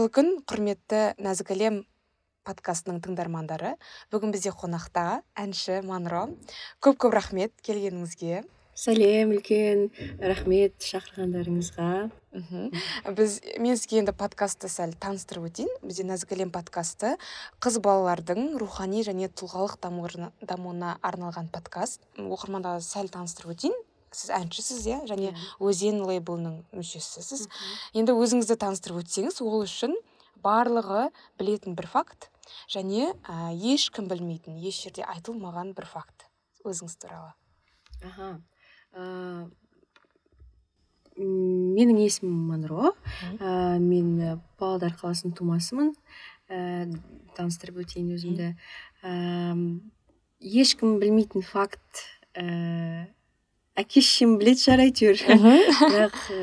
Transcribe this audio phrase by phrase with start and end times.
[0.00, 1.74] қайырлы күн құрметті нәзік әлем
[2.48, 3.74] подкастының тыңдармандары.
[4.08, 6.22] Бүгін бізде қонақта әнші манро.
[6.80, 8.40] Көп көп рахмет келгеніңізге.
[8.72, 9.90] Сәлем үлкен
[10.24, 12.08] рахмет шақырғандарыңызға.
[12.32, 12.70] Мхм.
[13.12, 15.68] Біз мен сізге енді подкастты сәл таныстырып өтейін.
[15.84, 17.18] Бізде нәзік әлем подкасты
[17.60, 22.08] қыз балалардың рухани және тұлғалық дамуына арналған подкаст.
[22.16, 23.76] Оқырмандарға сәл таныстырып өтейін.
[24.12, 25.00] Сіз әншісіз иә?
[25.10, 27.46] және өзен лейблінің мүшесісіз
[27.94, 29.96] енді өзіңізді таныстырып өтсеңіз ол үшін
[30.42, 31.08] барлығы
[31.38, 32.30] білетін бір факт
[32.70, 36.26] және ә, ешкім білмейтін еш жерде айтылмаған бір факт
[36.66, 37.32] өзіңіз туралы.
[38.04, 38.30] Аха.
[38.92, 39.48] Ә,
[41.20, 42.92] менің есімім манро
[43.38, 45.94] ә, мен павлодар қаласының тумасымын.
[46.50, 46.88] Ә,
[47.36, 48.52] таныстырып өтейін өзімді.
[49.04, 49.12] Ә,
[50.40, 52.04] ешкім білмейтін факт
[52.34, 53.06] ә,
[53.80, 55.24] әке шешем білетін шығар әйтеуір
[55.90, 56.40] бірақ ә,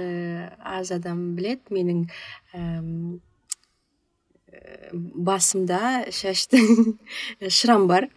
[0.77, 2.05] аз адам білет менің
[2.53, 2.63] ә,
[4.93, 6.97] басымда шаштың
[7.59, 8.09] шырам бар.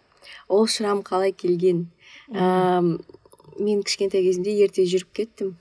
[0.47, 1.87] Ол шырам қалай келген?
[2.31, 5.55] Мен кішкентай кезімде ерте жүріп кеттім.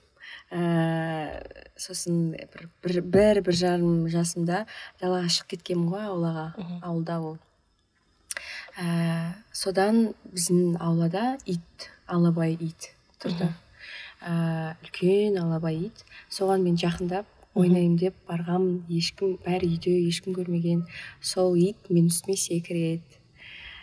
[0.50, 1.42] Ә,
[1.78, 4.64] сосын бір, бір бір бір жарым жасымда
[5.02, 6.46] далаға шығып кеткенмін ғой аулаға
[6.82, 7.36] ауылда ол.
[8.80, 12.90] Ә, содан біздің аулада ит алабай ит.
[13.22, 13.50] Тұрды.
[14.20, 16.04] Ә, үлкен алабай ит.
[16.32, 18.84] Соған мен жақындап ойнаймын деп барғам.
[18.90, 20.84] Ешкім бәрі үйде ешкім көрмеген.
[21.20, 23.18] Сол ит мен үстіме секіреді.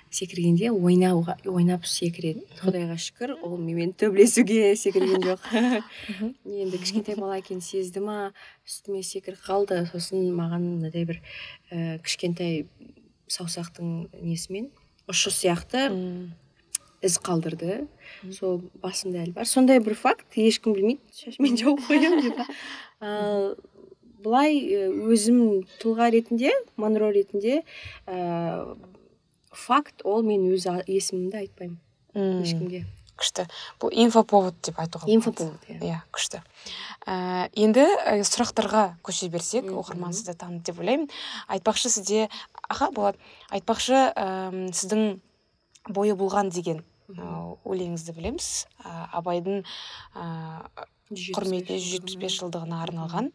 [0.07, 2.45] Секіргенде ойнауға ойнап секіреді.
[2.61, 5.49] Құдайға шүкір ол менімен төбелесуге секірген жоқ.
[6.45, 8.31] Енді кішкентай бала екенін сезді ма?
[8.63, 9.81] Үстіме секіріп қалды.
[9.91, 11.19] Сосын маған мынадай бір
[11.71, 12.67] ә, кішкентай
[13.27, 14.69] саусақтың несімен
[15.11, 15.87] ұшы сияқты
[17.01, 17.87] із қалдырды.
[18.33, 19.47] Сол басымда әлі бар.
[19.49, 21.01] Сондай бір факт ешкім білмейді.
[21.13, 22.43] Шашыммен жауып қоямын деп
[23.01, 23.55] ал
[24.23, 24.59] былай
[25.13, 27.61] өзім тұлға ретінде монро ретінде
[29.53, 31.79] факт ол мен өз есімімді айтпаймын.
[32.17, 32.85] Ешкімге.
[33.17, 33.47] Күшті.
[33.81, 35.15] Бұл инфоповод деп айтуға болады.
[35.15, 35.77] Инфоповод иә.
[35.81, 36.43] Иә күшті.
[37.09, 41.09] Ә, енді ә, сұрақтарға көше берсек оқырман сізді таныды деп ойлаймын.
[41.49, 42.27] Айтпақшы сізде
[42.69, 43.17] аха болады.
[43.49, 45.17] Айтпақшы ә, сіздің
[45.89, 48.67] бойы болған деген өлеңіңізді білеміз.
[48.83, 49.61] Ә, абайдың
[51.07, 52.35] құрметіне жүз жетпіс бес.
[52.41, 53.29] жылдығына арналған.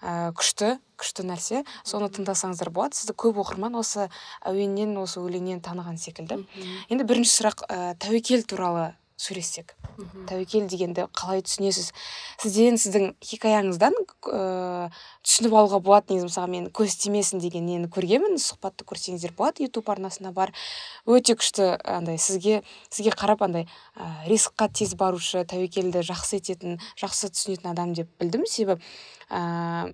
[0.00, 1.64] Ә, күшті күшті нәрсе.
[1.84, 2.96] Соны тыңдасаңыздар болады.
[2.96, 4.08] Сізді көп оқырман осы
[4.44, 6.46] әуеннен осы өлеңнен таныған секілді.
[6.88, 9.74] Енді бірінші сұрақ ә, тәуекел туралы сөйлессек.
[10.30, 11.90] Тәуекел дегенді қалай түсінесіз?
[12.40, 13.96] Сізден сіздің хикаяңыздан
[14.32, 14.88] ә,
[15.26, 19.90] түсініп алуға болады негізі мысалы мен көз тимесін деген нені көргенмін сұхбатты көрсеңіздер болады ютуб
[19.92, 20.54] арнасында бар.
[21.04, 27.34] Өте күшті андай сізге сізге қарап андай ә, рискқа тез барушы тәуекелді жақсы ететін жақсы
[27.34, 28.48] түсінетін адам деп білдім.
[28.48, 28.80] Себебі
[29.28, 29.92] ә,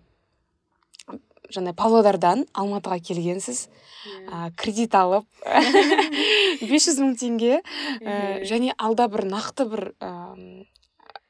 [1.54, 3.66] жаңа павлодардан алматыға келгенсіз.
[4.30, 5.26] Ә, кредит алып
[6.70, 7.60] бес жүз мың теңге.
[8.00, 10.10] Ә, және алда бір нақты бір ә,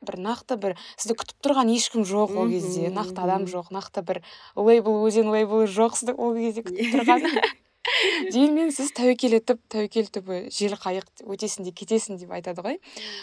[0.07, 2.91] бір нақты бір сізді күтіп тұрған ешкім жоқ ол кезде.
[2.95, 4.23] Нақты адам жоқ нақты бір
[4.57, 7.31] лейбл өзен лейблі жоқ сізді ол кезде күтіп тұрған.
[8.33, 12.81] Дегенмен сіз тәуекел етіп тәуекел түбі жел қайық өтесің де кетесің деп айтады ғой.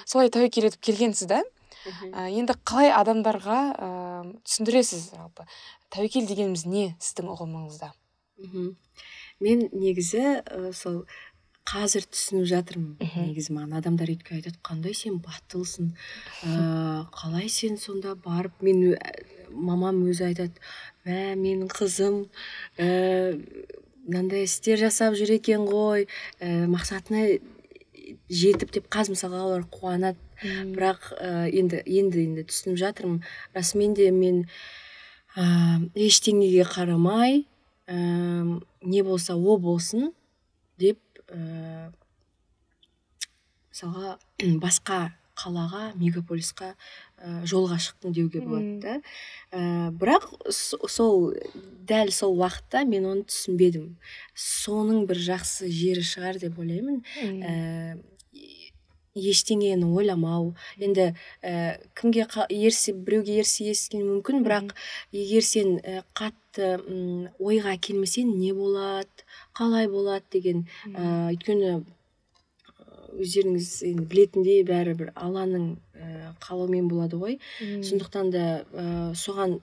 [0.08, 1.42] Солай тәуекел етіп келгенсіз да
[1.86, 3.90] ә, енді қалай адамдарға ә,
[4.46, 5.48] түсіндіресіз жалпы?
[5.94, 7.94] Тәуекел дегеніміз не сіздің ұғымыңызда?
[8.44, 8.74] Мхм
[9.44, 10.42] мен негізі
[10.76, 11.04] сол
[11.68, 15.94] қазір түсініп жатырмын негізі маған адамдар өйткені айтады қандай сен батылсың
[16.44, 18.98] ә, қалай сен сонда барып мен
[19.50, 20.60] мамам өзі айтады
[21.08, 22.26] мә менің қызым
[22.76, 23.40] ә,
[24.04, 26.08] мынандай істер жасап жүр екен ғой
[26.40, 27.40] ә, мақсатына
[28.28, 30.20] жетіп деп қазір мысалға олар қуанады.
[30.44, 33.24] Бірақ ә, енді енді енді түсініп жатырмын.
[33.56, 34.46] Расымен де мен
[35.36, 37.44] ә, ештеңеге қарамай
[37.88, 37.98] ә,
[38.82, 40.12] не болса о болсын
[40.78, 41.00] деп
[41.30, 41.92] ә,
[43.74, 44.18] мысалға
[44.64, 45.02] басқа
[45.34, 46.74] қалаға мегаполисқа
[47.18, 48.96] ә, жолға шықтым деуге болады да.
[49.50, 51.34] Ә, бірақ сол
[51.88, 53.96] дәл сол уақытта мен оны түсінбедім.
[54.38, 57.02] Соның бір жақсы жері шығар деп ойлаймын.
[57.24, 57.98] Ә,
[59.16, 60.54] ештеңені ойламау.
[60.82, 64.74] Енді ә, кімге ерсе біреуге ерсе ескені мүмкін бірақ
[65.14, 69.28] егер сен ә, қатты ұм, ойға келмесең не болады
[69.58, 71.84] қалай болады деген ә, өйткені
[73.14, 77.38] өздеріңіз енді білетіндей бәрі бір алланың ә, қалауымен болады ғой.
[77.62, 79.60] Сондықтан да ә, соған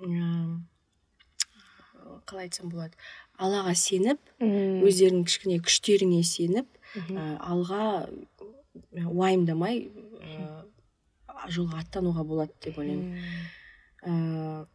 [0.00, 0.56] ә,
[2.24, 2.96] қалай айтсам болады
[3.36, 8.08] аллаға сеніп өздеріңнің кішкене күштеріңе сеніп ә, алға
[9.06, 10.48] уайымдамай ә,
[11.52, 14.66] жолға аттануға болады деп ойлаймын.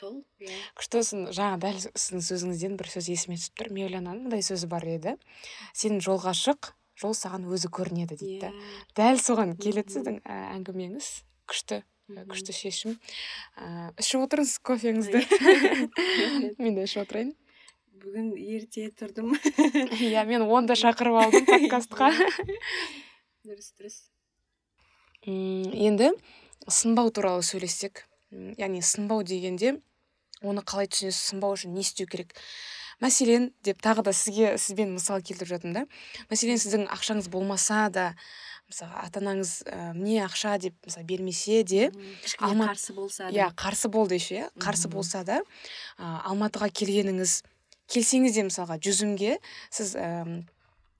[0.00, 0.54] Сол иә.
[0.78, 3.68] Күшті сын жаңа дәл сіздің сөзіңізден бір сөз есіме түсіп тұр.
[3.76, 5.16] Мевлянаның мындай сөзі бар еді.
[5.76, 8.38] Сен жолға шық жол саған өзі көрінеді дейді.
[8.46, 8.70] Да иә.
[8.96, 11.10] Дәл соған келеді сіздің әңгімеңіз.
[11.50, 11.82] Күшті
[12.30, 12.96] күшті шешім.
[13.60, 15.20] Ә, ішіп отырыңыз кофеңізді.
[16.62, 17.34] Мен де ішіп отырайын.
[18.00, 19.34] Бүгін ерте тұрдым.
[20.00, 22.10] Иә мен онда шақырып алдым подкастқа.
[23.46, 23.98] Дұрыс дұрыс.
[25.26, 26.12] Енді
[26.68, 29.76] сынбау туралы сөйлессек яғни сынбау дегенде
[30.40, 32.32] оны қалай түсінесіз сынбау үшін не істеу керек?
[33.00, 35.84] Мәселен деп тағы да сізге сізбен мысал келтіріп жатырмын да.
[36.32, 38.10] Мәселен сіздің ақшаңыз болмаса да
[38.70, 41.90] мысалы ата анаңыз ә, міне ақша деп мысалы бермесе де
[42.38, 43.32] қарсы болса да.
[43.34, 45.40] Иә қарсы болды еще иә қарсы болса да
[45.98, 47.40] ә, алматыға келгеніңіз
[47.90, 49.38] келсеңіз де мысалға жүзімге
[49.74, 50.34] сіз әм,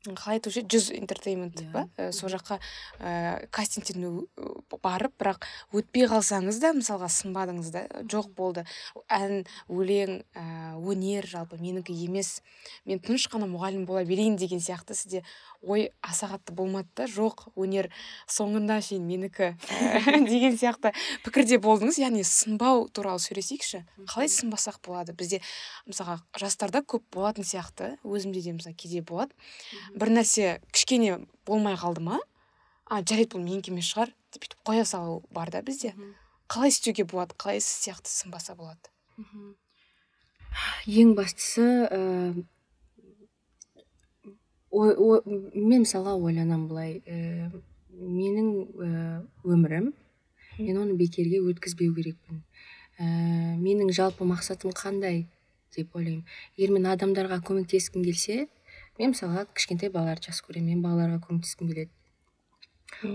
[0.01, 1.73] қалай айтушы еді жүз интертеймент Иә.
[1.75, 1.83] па?
[2.01, 2.57] Ә, сол жаққа
[3.05, 5.45] ә, кастингтен ө- барып бірақ
[5.77, 8.65] өтпей қалсаңыз да мысалға сынбадыңыз да жоқ болды.
[9.13, 10.45] Ән өлең ә,
[10.81, 12.41] өнер жалпы менікі емес.
[12.89, 15.23] Мен тыныш қана мұғалім бола берейін деген сияқты сізде
[15.61, 17.05] ой аса қатты болмады да.
[17.05, 17.91] Жоқ өнер
[18.27, 19.53] соңында шейін менікі
[20.33, 20.95] деген сияқты
[21.27, 22.01] пікірде болдыңыз.
[22.01, 23.85] Яғни сынбау туралы сөйлесейікші.
[24.09, 25.13] Қалай сынбасақ болады?
[25.13, 25.43] Бізде
[25.85, 27.99] мысалға жастарда көп болатын сияқты.
[28.01, 29.37] Өзімде де мысалы кейде болады.
[29.97, 32.21] Бір нәрсе кішкене болмай қалды ма?
[32.87, 35.95] А жарайды бұл менікі емес шығар деп бүйтіп қоя салу бар да бізде.
[36.51, 37.35] Қалай істеуге болады?
[37.39, 38.91] Қалай сіз сияқты сынбаса болады?
[40.87, 42.35] Ең бастысы ә,
[44.71, 45.23] ой- ой-
[45.55, 47.51] мен мысалға ойланамын былай ә,
[47.95, 48.49] менің
[48.83, 49.93] ә, өмірім
[50.59, 52.43] мен оны бекерге өткізбеу керекпін.
[52.99, 53.05] Ә,
[53.63, 55.27] менің жалпы мақсатым қандай
[55.77, 56.25] деп ойлаймын.
[56.57, 58.49] Егер мен адамдарға көмектескім келсе
[59.01, 61.91] мен мысалға кішкентай балаларды жақсы көремін мен балаларға көмектескім келеді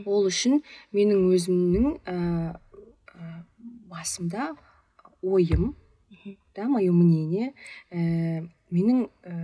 [0.09, 0.61] ол үшін
[0.95, 2.15] менің өзімнің ә,
[3.91, 4.53] басымда
[5.21, 5.75] ойым
[6.55, 7.53] да мое мнение
[7.91, 9.35] ә, менің ә,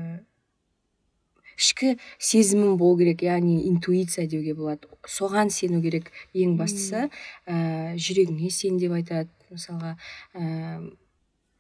[1.62, 4.90] ішкі сезімім болу керек яғни интуиция деуге болады.
[5.06, 7.08] Соған сену керек ең бастысы
[7.46, 9.30] ә, жүрегіңе сен деп айтады.
[9.52, 9.94] Мысалға
[10.34, 10.82] ә,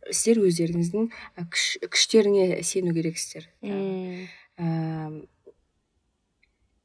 [0.10, 3.50] сіздер өздеріңіздің ә, күш, күштеріңе сену керексіздер
[4.62, 5.26] Ә,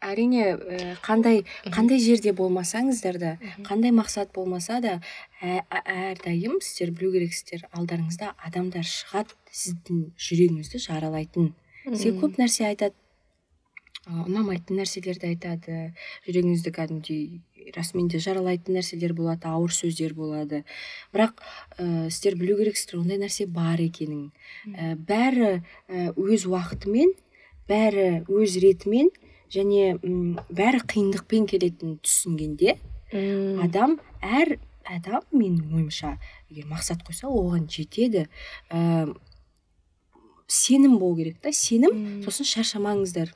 [0.06, 1.43] әрине ә, қандай
[1.73, 3.32] қандай жерде болмасаңыздар да
[3.67, 4.99] қандай мақсат болмаса да
[5.43, 11.52] ә- ә- әрдайым сіздер білу керексіздер алдарыңызда адамдар шығады сіздің жүрегіңізді жаралайтын.
[11.87, 12.94] Сізге көп нәрсе айтады
[14.06, 15.76] ұнамайтын нәрселерді айтады
[16.28, 20.62] жүрегіңізді кәдімгідей расымен де жаралайтын нәрселер болады ауыр сөздер болады.
[21.14, 21.40] Бірақ
[21.78, 24.31] ә, сіздер білу керексіздер ондай нәрсе бар екенін.
[24.70, 25.56] Ә, бәрі
[25.90, 27.17] ә, өз уақытымен
[27.68, 29.10] бәрі өз ретімен
[29.50, 32.76] және м, бәрі қиындықпен келетінін түсінгенде
[33.12, 33.62] Мм.
[33.62, 36.16] адам әр адам менің ойымша
[36.50, 38.26] егер мақсат қойса оған жетеді.
[38.70, 39.14] Ә,
[40.46, 41.50] сенім болу керек та.
[41.50, 42.22] Сенім Мм.
[42.26, 43.32] сосын шаршамаңыздар.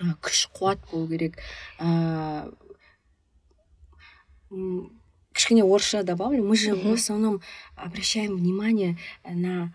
[0.00, 1.38] Ә, күш қуат болу керек.
[1.78, 2.50] Ә,
[5.34, 6.44] кішкене орысша добавлю.
[6.44, 7.40] Мы же в основном
[7.74, 9.74] обращаем внимание на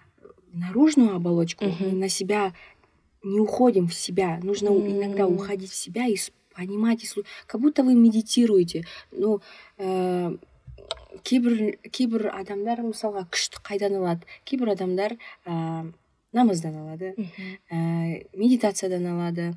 [0.54, 2.54] наружную оболочку на себя
[3.24, 4.40] не уходим в себя.
[4.44, 4.88] Нужно М.
[4.88, 6.18] иногда уходить в себя и
[6.56, 7.08] понимать и
[7.46, 8.86] как будто вы медитируете.
[9.12, 9.42] Ну
[9.78, 10.38] ә,
[11.24, 15.92] кейбір кейбір адамдар мысалға күшті қайдан алады кейбір адамдар ә,
[16.34, 17.14] намаздан алады
[17.70, 19.54] ә, медитациядан алады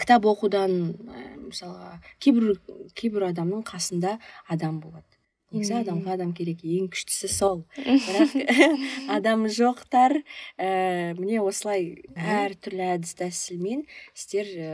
[0.00, 2.58] кітап оқудан ә, мысалға кейбір
[2.94, 5.09] кейбір адамның қасында адам болады.
[5.50, 7.64] Негізі адамға адам керек ең күштісі сол.
[8.06, 8.34] Бірақ
[9.16, 10.20] адам жоқтар.
[10.56, 14.72] Ә, міне осылай әртүрлі әдіс тәсілмен сіздер ә,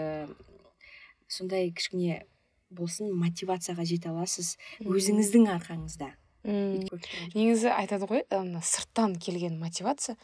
[1.28, 2.22] сондай кішкене
[2.70, 6.12] болсын мотивацияға жете аласыз өзіңіздің арқаңызда.
[6.46, 10.14] Негізі айтады ғой мына сырттан келген мотивация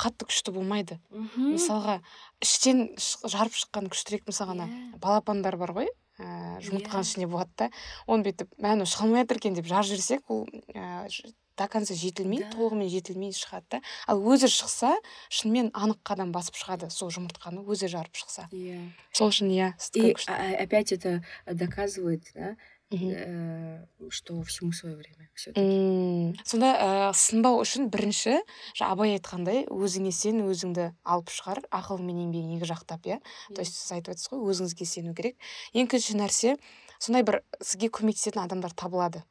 [0.00, 0.96] қатты күшті болмайды.
[1.12, 1.54] Мхм.
[1.56, 1.98] Мысалға
[2.40, 4.98] іштен жарып шыққан күштірек мысалға ана Иә.
[5.00, 5.90] балапандар бар ғой
[6.20, 7.08] ә, жұмыртқаның Иә.
[7.08, 7.70] ішінде болады да.
[8.06, 11.66] Оны бүйтіп мә мынау шыға алмай жатыр екен деп жарып жіберсек ол ә, ж- до
[11.68, 13.80] конца жетілмей толығымен жетілмей шығады да.
[14.08, 14.94] Ал өзі шықса
[15.28, 18.46] шынымен анық қадам басып шығады сол жұмыртқаны өзі жарып шықса.
[18.52, 18.78] Иә.
[19.12, 20.14] Сол үшін иә И
[20.62, 22.56] опять это доказывает, да,
[22.90, 23.10] Мгм.
[23.14, 25.28] э, что всему свое время.
[25.34, 26.34] все Мм.
[26.44, 28.40] сонда ә, сынбау үшін бірінші
[28.74, 33.20] жаңа абай айтқандай өзіңе сен өзіңді алып шығар ақыл мен еңбегің екі жақтап иә
[33.54, 35.38] то есть сіз айтып отырсыз ғой өзіңізге сену керек
[35.72, 36.56] ең екінші нәрсе
[36.98, 39.22] сондай бір сізге көмектесетін адамдар табылады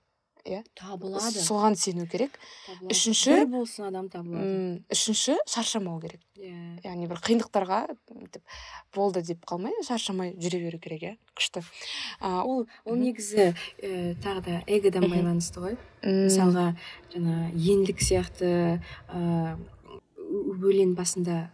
[0.45, 0.61] иә?
[0.75, 2.37] Табылады соған сену керек.
[2.67, 2.93] Табылады.
[2.93, 6.21] үшінші- бір болсын адам табылады үшінші шаршамау керек.
[6.37, 6.79] Иә.
[6.83, 7.79] Яғни бір қиындықтарға
[8.15, 8.41] өйтіп
[8.95, 11.63] болды деп қалмай шаршамай жүре беру керек иә күшті.
[12.19, 15.77] А, ол ол негізі ә, тағы да эгодан байланысты ғой.
[16.03, 16.75] Мысалға
[17.13, 18.79] жаңа ендік сияқты
[19.09, 19.57] ә,
[20.63, 21.49] өлең басында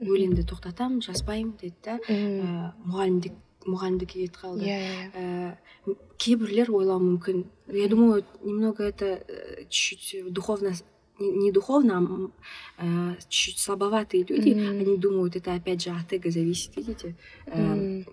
[0.00, 3.34] өлеңді тоқтатамын жазбаймын деді да ә, мұғалімдік
[3.72, 7.44] мұғалімдікке кетіп қалды иә иә Ә, м- кейбіреулер ойлауы мүмкін.
[7.72, 10.72] Я думаю немного это э, чуть-чуть духовно
[11.18, 12.30] не, духовно
[12.78, 14.80] а э, чуть-чуть слабоватые люди Мгм.
[14.80, 17.16] они думают это опять же от эго зависит видите?
[17.46, 18.04] Ә,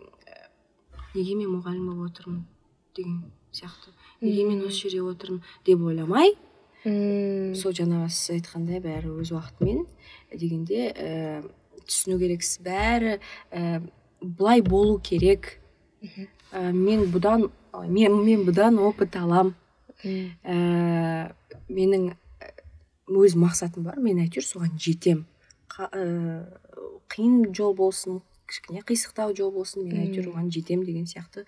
[1.16, 2.44] неге мен мұғалім болып отырмын
[2.96, 3.94] деген сияқты.
[4.22, 6.36] Неге мен осы жерде отырмын деп ойламай
[6.86, 9.86] м, сол жаңағы сіз айтқандай бәрі өз уақытымен
[10.34, 11.44] дегенде ә,
[11.88, 12.60] түсіну керексіз.
[12.66, 13.18] Бәрі
[13.52, 13.82] ә,
[14.22, 15.60] былай болу керек.
[16.54, 17.50] Ә, мен бұдан
[17.88, 19.56] мен, мен бұдан опыт алам.
[20.06, 21.34] М, ә,
[21.70, 22.52] менің ә,
[23.08, 25.26] өз мақсатым бар мен әйтеуір соған жетем.
[25.70, 26.46] Қа- ә,
[27.10, 31.46] қиын жол болсын кішкене қисықтау жол болсын мен әйтеуір оған жетем деген сияқты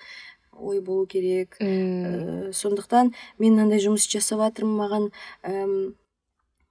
[0.60, 1.56] ой болу керек.
[1.62, 5.12] Ә, сондықтан мен мынандай жұмыс жасап жатырмын маған
[5.44, 5.96] м,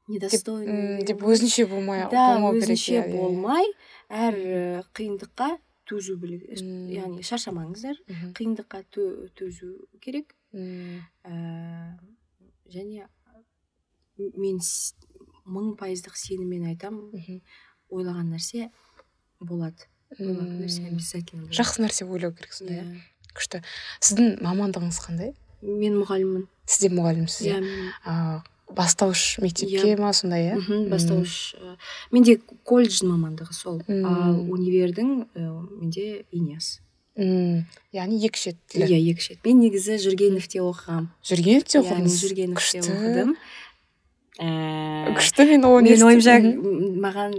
[0.08, 3.16] деген деп өзінше болмай да өзінше иә, иә, иә.
[3.16, 3.64] болмай
[4.10, 6.88] әр ә, қиындыққа төзу білу Мм.
[6.92, 7.96] яғни шаршамаңыздар
[8.36, 9.70] қиындыққа тө- төзу
[10.04, 10.34] керек.
[10.54, 11.98] Ә,
[12.68, 13.06] және
[14.18, 14.58] мен
[15.48, 17.40] мың пайыздық сеніммен айтамын
[17.90, 18.70] ойлаған нәрсе
[19.40, 19.86] болады.
[20.18, 22.84] Ойлаған нәрсе обязательно жақсы нәрсе ойлау керек сонда иә.
[22.84, 23.00] Иә.
[23.38, 23.62] күшті.
[24.00, 25.34] Сіздің мамандығыңыз қандай?
[25.62, 26.46] Мен мұғаліммін.
[26.66, 27.58] Сіз де мұғалімсіз иә?
[27.62, 28.42] Иә
[28.74, 30.58] бастауыш мектепке ма сондай иә?
[30.58, 31.76] Мхм, бастауыш ә,
[32.12, 33.80] менде колледждің мамандығы сол.
[33.86, 34.04] Мм.
[34.06, 35.46] ал универдің ә,
[35.80, 36.80] менде инес.
[37.18, 39.40] М, яғни екі шет тілі иә екі шет.
[39.44, 41.08] Мен негізі жүргеновте оқығам.
[41.26, 42.18] Жүргеновте иә мен оқыдыңыз?
[42.22, 43.32] Жүргеновте оқыдым.
[44.38, 46.36] Ә, күшті мен ол менің ойымша
[47.02, 47.34] маған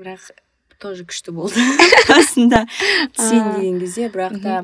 [0.00, 0.30] бірақ
[0.80, 1.60] тоже күшті болды.
[2.08, 3.56] Басында А.
[3.58, 4.56] деген кезде бірақ та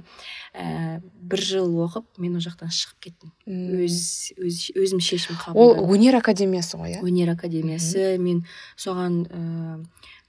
[0.56, 3.32] ә, бір жыл оқып мен ол жақтан шығып кеттім.
[3.46, 7.02] Өз, өз өзім шешім ол қабылдадым өнер академиясы ғой иә?
[7.04, 8.16] Өнер академиясы.
[8.23, 8.44] Мен
[8.80, 9.80] соған ә,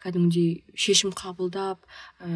[0.03, 1.79] кәдімгідей шешім қабылдап
[2.19, 2.27] ә,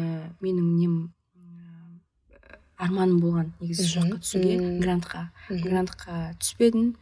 [0.42, 0.94] менің нем
[1.36, 6.94] ә, арманым болған негізі сол жаққа түсуге грантқа грантқа түспедім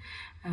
[0.44, 0.52] ә,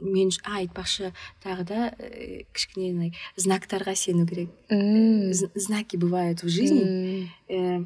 [0.00, 1.12] мен а, айтпақшы
[1.44, 4.50] тағы да ә, кішкене знактарға сену керек.
[4.70, 7.30] З- знаки бывают в жизни.
[7.48, 7.84] Ә,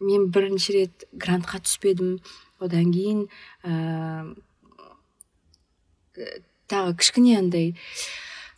[0.00, 2.18] мен бірінші рет грантқа түспедім
[2.60, 3.26] одан кейін
[3.64, 4.34] ә,
[6.70, 7.74] тағы кішкене андай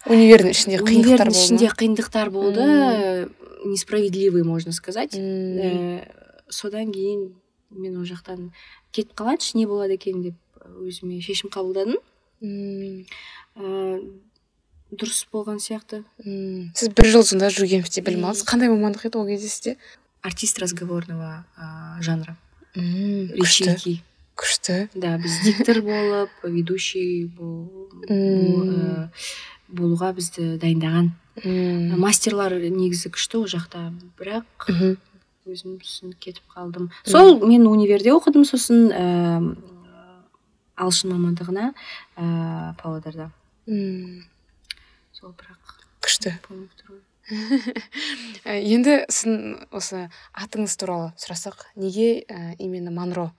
[0.06, 3.30] универдің ішінде қиындықтар болды ішінде қиындықтар болды.
[3.66, 5.14] Несправедливый можно сказать.
[5.16, 6.06] Ә,
[6.48, 7.32] содан кейін
[7.70, 8.50] мен ол жақтан
[8.92, 10.36] кетіп қалайыншы не болады екен деп
[10.78, 11.98] өзіме шешім қабылдадым.
[14.96, 16.02] Дұрыс болған сияқты.
[16.24, 16.70] М.
[16.76, 19.76] сіз бір жыл сонда жүргеновте білім алдыңыз қандай мамандық еді ол кезде сізде?
[20.22, 22.36] Артист разговорного ә, жанра.
[22.76, 24.00] М, күшті.
[24.36, 24.88] Күшті.
[24.94, 29.08] Да біз диктор болып ведущий бол- бол- ә,
[29.72, 31.10] болуға бізді дайындаған.
[31.44, 31.98] М.
[32.00, 33.92] мастерлар негізі күшті ол жақта.
[34.18, 34.96] Бірақ Мгм.
[35.46, 36.90] өзім түсініп кетіп қалдым.
[37.04, 39.56] Сол мен универде оқыдым сосын ә,
[40.76, 43.30] ағылшын мамандығына ә, павлодарда.
[43.66, 44.24] М.
[45.16, 46.34] сол бірақ күшті.
[48.46, 50.04] Ә, енді сіздің осы
[50.36, 53.30] атыңыз туралы сұрасақ неге ә, именно манро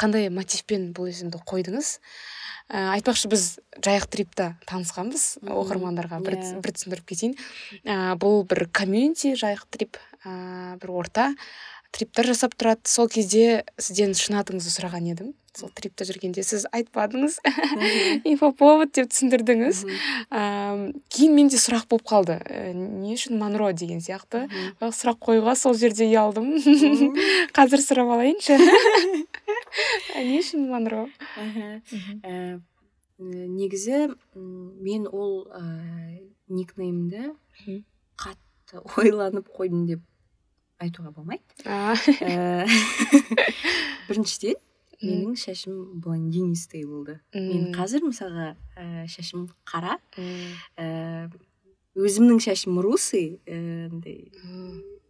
[0.00, 1.98] қандай мотивпен бұл есімді қойдыңыз?
[2.66, 3.44] Ә, айтпақшы біз
[3.78, 6.58] жайық трипта танысқанбыз оқырмандарға бір, Иә.
[6.64, 7.36] бір түсіндіріп кетейін.
[7.84, 11.28] Ә, бұл бір комьюнити жайық трип ә, бір орта.
[11.94, 12.86] Триптер жасап тұрады.
[12.88, 15.34] Сол кезде сізден шын атыңызды сұраған едім.
[15.56, 17.38] Сол трипте жүргенде сіз айтпадыңыз.
[18.30, 19.78] Инфоповод деп түсіндірдіңіз.
[20.28, 20.42] Ә,
[21.08, 22.36] кейін менде сұрақ болып қалды.
[22.44, 24.44] Ә, не үшін манро деген сияқты.
[24.82, 26.50] Сұрақ қоюға сол жерде ұялдым
[27.56, 28.58] қазір сұрап алайыншы.
[30.16, 31.02] Не үшін манро
[31.36, 31.80] Аха.
[32.24, 32.60] Ә,
[33.18, 35.62] негізі мен ол ә,
[36.48, 37.32] никнеймді
[37.64, 37.82] Мгм.
[38.20, 40.00] қатты ойланып қойдым деп
[40.82, 41.44] айтуға болмайды.
[41.64, 42.66] Ә,
[44.08, 44.58] біріншіден
[45.02, 47.18] менің шашым блондинистый болды.
[47.34, 49.98] Мен қазір мысалға ә, шашым қара.
[50.16, 51.28] Ә,
[51.96, 54.30] өзімнің шашым русый андай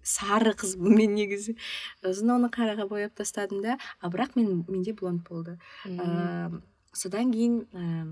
[0.07, 1.57] сары қызбын мен негізі.
[2.05, 5.59] Сосын оны қараға бояп тастадым да а бірақ мен менде блонд болды.
[5.85, 6.51] Ә,
[6.95, 8.07] содан кейін ә,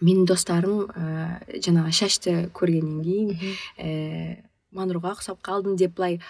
[0.00, 3.34] менің достарым ә, жаңағы шашты көргеннен кейін
[3.76, 4.45] ә,
[4.76, 6.20] манруға ұқсап қалдым деп былай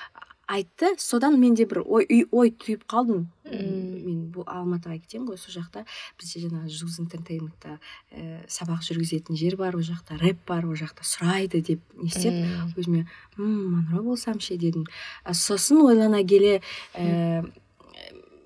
[0.47, 0.93] айтты.
[1.03, 3.25] Содан менде бір ой үй- ой түйіп қалдым.
[3.51, 5.83] Мен бұл алматыға кетемін ғой сол жақта.
[6.21, 7.81] Бізде жаңағы жуз интертейментта
[8.15, 12.79] ә, сабақ жүргізетін жер бар ол жақта рэп бар ол жақта сұрайды деп не істеп
[12.79, 14.55] өзіме мм монро болсам ше?
[14.57, 14.87] дедім.
[15.25, 16.61] А сосын ойлана келе
[16.95, 17.43] ә,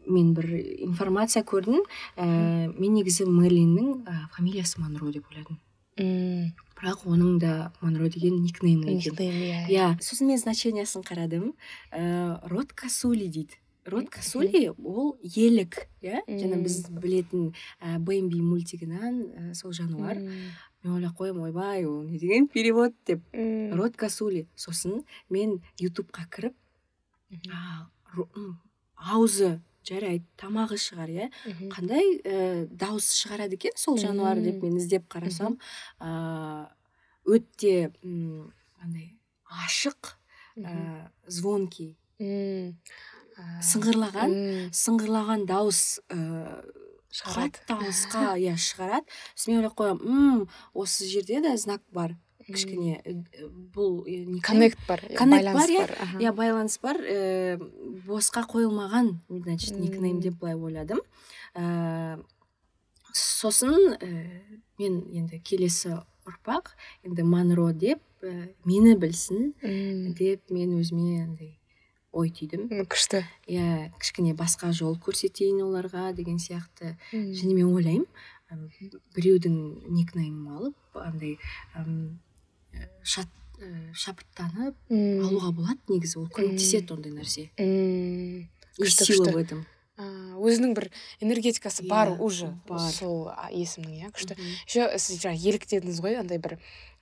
[0.07, 0.49] мен бір
[0.81, 1.85] информация көрдім.
[2.17, 5.61] Ә, мен негізі мерлиннің ә, фамилиясы монро деп ойладым.
[5.99, 6.55] Мм.
[6.81, 9.13] Бірақ оның да монро деген никнейм екен.
[9.13, 9.67] Никнейм, иә.
[9.69, 9.89] иә.
[10.01, 11.53] Сосын мен значениясын қарадым.
[11.93, 13.61] Ә, род касули дейді.
[13.85, 16.25] Род касули ол елік иә?
[16.27, 20.17] Жаңа біз білетін ә, бэмби мультигінен ә, сол жануар.
[20.21, 23.21] Мен ойлап қоямын ойбай ол не деген перевод деп.
[23.33, 24.49] Род касули.
[24.57, 26.57] Сосын мен ютубқа кіріп
[28.97, 31.29] аузы жарайды тамағы шығар иә?
[31.75, 35.59] Қандай ә, дауыс шығарады екен сол жануар деп мен іздеп қарасам?
[36.01, 36.71] Ә,
[37.27, 39.17] өте м, андай
[39.67, 40.15] ашық
[40.57, 41.97] ә, звонкий.
[43.65, 44.35] Сыңғырлаған
[44.77, 46.19] сыңғырлаған дауыс ә,
[47.11, 47.59] Шығарады.
[47.59, 49.07] қатты дауысқа иә шығарады.
[49.35, 50.45] Сосын мен ойлап қоямын мм
[50.75, 52.15] осы жерде да знак бар
[52.53, 53.15] кішкене ә,
[53.75, 54.03] бұл
[54.45, 55.87] коннект бар иә, Connect байланыс бар, иә.
[55.87, 57.01] бар иә байланыс бар.
[57.01, 57.71] Ә,
[58.07, 61.01] босқа қойылмаған значит никнейм деп былай ойладым.
[61.55, 62.21] Ә,
[63.13, 64.11] сосын ә,
[64.79, 66.75] мен енді келесі ұрпақ
[67.07, 71.57] енді манро деп ә, мені білсін деп мен өзіме андай
[72.13, 72.67] ой түйдім.
[72.91, 73.23] Күшті.
[73.47, 76.97] Иә кішкене басқа жол көрсетейін оларға деген сияқты.
[77.13, 78.07] Және мен ойлаймын
[79.15, 79.57] біреудің
[79.95, 81.37] никнеймін алып андай
[83.03, 83.29] шат
[83.61, 87.51] ә, шабыттанып алуға болады негізі ол көмектеседі ондай нәрсе.
[87.59, 88.49] Мм.
[88.81, 89.67] Күшті, сила в этом.
[90.41, 90.87] Өзінің бір
[91.21, 92.47] энергетикасы бар Иә, уже
[92.97, 94.37] сол есімнің иә күшті.
[94.65, 96.57] Еще сіз жаңа елік дедіңіз ғой андай бір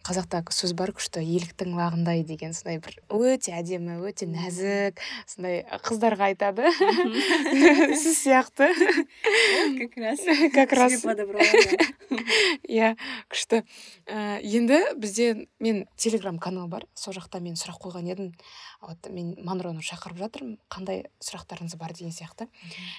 [0.09, 6.31] қазақта сөз бар күшті еліктің лағындай деген сондай бір өте әдемі өте нәзік сондай қыздарға
[6.31, 6.71] айтады.
[8.03, 8.71] Сіз сияқты.
[9.79, 10.25] Как раз.
[10.55, 11.05] Как раз.
[12.69, 12.95] иә
[13.29, 13.63] күшті.
[14.09, 16.87] Ә, енді бізде мен телеграм канал бар.
[16.97, 18.33] Сол жақта мен сұрақ қойған едім.
[18.81, 20.57] Вот мен манроны шақырып жатырмын.
[20.73, 22.49] Қандай сұрақтарыңыз бар деген сияқты.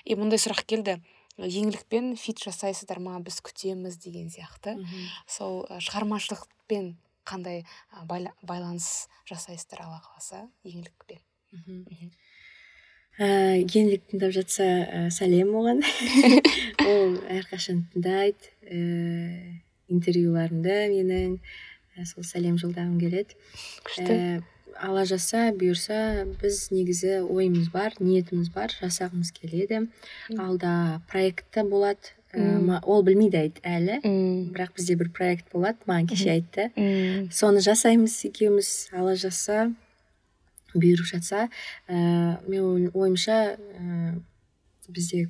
[0.05, 0.99] И мындай сұрақ келді.
[1.45, 4.75] Еңлікпен фит жасайсыздар ма біз күтеміз деген сияқты.
[5.27, 7.63] Сол шығармашылықпен қандай
[8.09, 11.21] байла- байланыс жасайсыздар алла қаласа еңлікпен.
[11.51, 12.11] Мгм.
[13.19, 13.27] Ә,
[13.65, 15.81] еңлік тыңдап жатса ә, сәлем оған.
[16.89, 19.59] Ол әрқашан тыңдайды ә,
[19.91, 21.35] интервьюларымды менің
[21.97, 23.35] ә, сол сәлем жолдағым келеді.
[23.83, 24.15] Күшті.
[24.15, 24.43] Ә,
[24.77, 29.87] алла жазса бұйырса біз негізі ойымыз бар ниетіміз бар жасағымыз келеді.
[30.37, 32.13] Алда проекті болады
[32.61, 33.99] ма- ол білмейді айт- әлі.
[34.53, 36.69] Бірақ бізде бір проект болады маған кеше айтты.
[37.33, 39.73] Соны жасаймыз екеуміз алла жазса
[40.75, 41.49] бұйырып жатса
[41.89, 44.21] ә, мен ой- ойымша ә,
[44.87, 45.29] бізде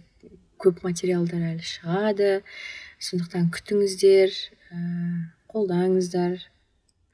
[0.59, 2.41] көп материалдар әлі шығады.
[2.99, 4.29] Сондықтан күтіңіздер
[4.75, 6.39] ә, қолдаңыздар.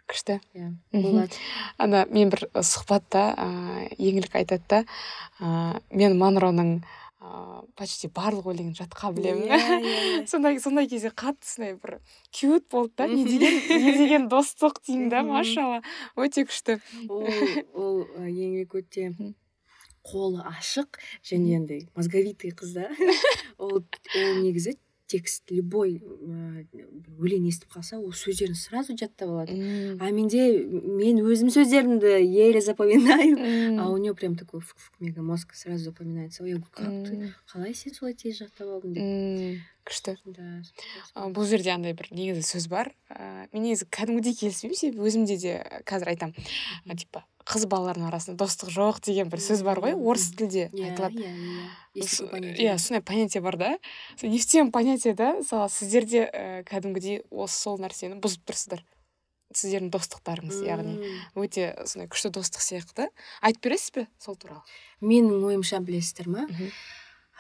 [0.09, 0.39] Күшті.
[0.55, 1.39] Иә болады.
[1.77, 4.83] Ана мен бір сұхбатта ыыы еңлік айтады да
[5.39, 9.47] ыыы мен манроның ыыы почти барлық өлеңін жатқа білемін.
[9.49, 10.27] Иә, иә, иә.
[10.31, 11.99] сондай сондай кезде қатты сондай бір
[12.31, 15.81] кьют болды да не деген не деген достық деймін да машалла.
[16.15, 16.79] Өте күшті.
[17.09, 17.25] Ол
[17.73, 19.09] ол еңлік өте
[20.05, 22.89] қолы ашық және андай мозговитый қыз да.
[23.57, 29.55] Ол ол негізі текст любой өлең естіп қалса ол сөздерін сразу жаттап алады.
[29.99, 33.37] А менде мен өзім сөздерімді еле запоминаю.
[33.79, 36.43] А у нее прям такой фук мега мозг сразу запоминается.
[36.43, 37.33] Ой как ты?
[37.51, 38.93] Қалай сен солай тез жаттап алдың?
[38.93, 39.61] деп.
[39.85, 42.91] Күшті да бұл жерде андай бір негізі сөз бар.
[43.13, 45.55] Ыыы мен негізі кәдімгідей келіспеймін себебі өзімде де
[45.87, 46.51] қазір айтамын.
[46.97, 51.21] Типа қыз балалардың арасында достық жоқ деген бір сөз бар ғой орыс тілде иә айтылады.
[51.21, 51.33] иә
[51.93, 52.55] иә.
[52.57, 52.77] Иә да.
[52.81, 53.71] сондай понятие бар да.
[54.17, 55.35] Сол не в тем понятие да.
[55.37, 58.81] Мысалы сіздерде ә, кәдімгідей осы сол нәрсені бұзып тұрсыздар.
[59.53, 60.97] Сіздердің достықтарыңыз яғни.
[61.37, 63.11] Өте сондай күшті достық сияқты.
[63.45, 64.65] Айтып бересіз бе сол туралы?
[65.05, 66.47] Менің ойымша білесіздер ма.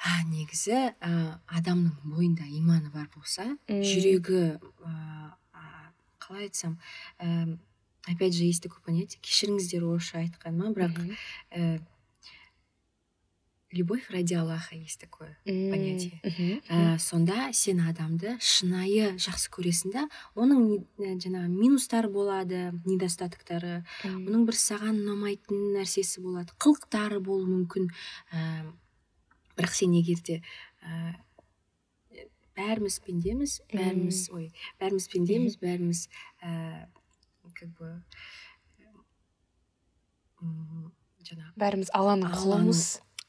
[0.03, 4.93] А, негізі ә, адамның бойында иманы бар болса жүрегі ә,
[6.19, 6.79] қалай айтсам
[7.19, 7.57] ә,
[8.07, 10.99] опять же есть такое понятие кешіріңіздер орысша айтқаныма бірақ
[11.51, 11.79] ә,
[13.75, 16.21] любовь ради аллаха есть такое понятие.
[16.69, 20.05] Ә, сонда сен адамды шынайы жақсы көресің да
[20.35, 27.91] оның ә, жаңағы минустары болады недостатоктары оның бір саған ұнамайтын нәрсесі болады қылықтары болуы мүмкін.
[28.31, 28.63] Ә,
[29.57, 30.41] бірақ сен егер де
[30.83, 31.15] ә,
[32.55, 36.05] бәріміз пендеміз бәріміз ой бәріміз пендеміз бәріміз
[36.43, 36.85] ә,
[37.55, 37.91] как бы
[41.25, 42.85] жаңағы бәріміз алланың құлымыз.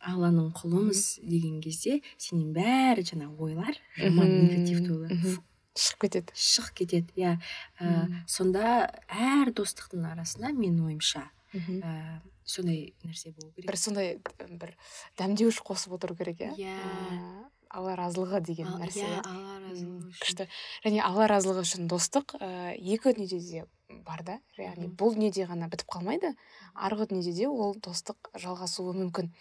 [0.06, 5.38] алланың құлымыз деген кезде сенің бәрі жаңағы ойлар жаман негативті ойлар
[5.76, 6.32] шығып кетеді.
[6.32, 7.12] шығып кетеді.
[7.16, 7.32] Иә
[7.80, 11.80] ә, сонда әр достықтың арасында менің ойымша мхм.
[11.82, 13.66] ә, сондай нәрсе болу керек.
[13.70, 14.16] Бір сондай
[14.48, 14.76] бір
[15.18, 16.52] дәмдеуіш қосып отыру керек иә?
[16.56, 16.76] Иә.
[16.76, 17.44] Ә,
[17.76, 19.02] алла разылығы деген Ал- нәрсе.
[19.04, 20.20] иә алла разы М, болу үшін.
[20.22, 20.48] күшті.
[20.84, 23.64] Және алла разылығы үшін достық ә, екі дүниеде де
[24.06, 26.34] бар да яғни бұл дүниеде ғана бітіп қалмайды
[26.74, 29.32] арғы дүниеде де ол достық жалғасуы мүмкін.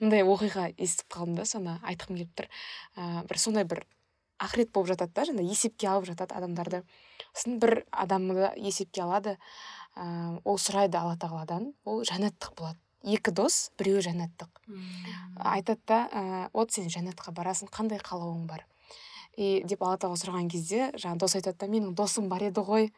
[0.00, 2.48] Мындай оқиға естіп қалдым да соны айтқым келіп тұр.
[2.96, 3.84] Ә, бір сондай бір
[4.40, 6.82] ақырет болып жатады да жаңа есепке алып жатады адамдарды.
[7.34, 9.36] Сосын бір адамды есепке алады.
[9.96, 11.72] Ә, ол сұрайды алла тағаладан.
[11.84, 12.78] Ол жәннаттық болады.
[13.04, 14.48] Екі дос біреуі жәннаттық
[15.44, 18.64] айтады да ә, вот сен жәннатқа барасың қандай қалауың бар?
[19.36, 22.92] И деп алла тағала сұраған кезде жаңағы дос айтады да менің досым бар еді ғой.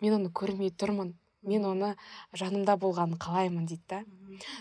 [0.00, 1.14] Мен оны көрмей тұрмын.
[1.46, 1.94] Мен оны
[2.34, 4.02] жанымда болғанын қалаймын дейді да.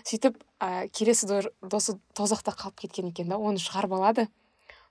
[0.06, 4.28] Сөйтіп ә, келесі до- досы тозақта қалып кеткен екен да оны шығарып алады.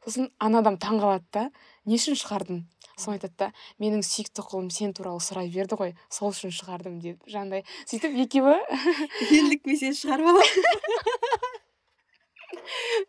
[0.05, 1.51] Сосын ана адам таңқалады да
[1.85, 3.49] не үшін шығардың сосын айтады да
[3.83, 7.18] менің сүйікті құлым сен туралы сұрай берді ғой сол үшін шығардым деп.
[7.27, 8.59] Жаңағыдай сөйтіп екеуі
[9.40, 10.49] ендік мен сені шығарып аламын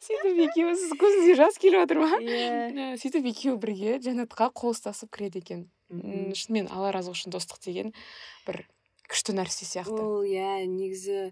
[0.06, 2.10] сөйтіп екеуі сіз көзіңізге жас келіп жатыр ма?
[2.20, 2.96] Иә.
[3.02, 5.66] Сөйтіп екеуі бірге жәннатқа қол ұстасып кіреді екен.
[5.92, 7.94] Шынымен алла разылығы үшін достық деген
[8.48, 8.66] бір
[9.12, 9.96] күшті нәрсе сияқты.
[10.02, 11.30] Ол иә негізі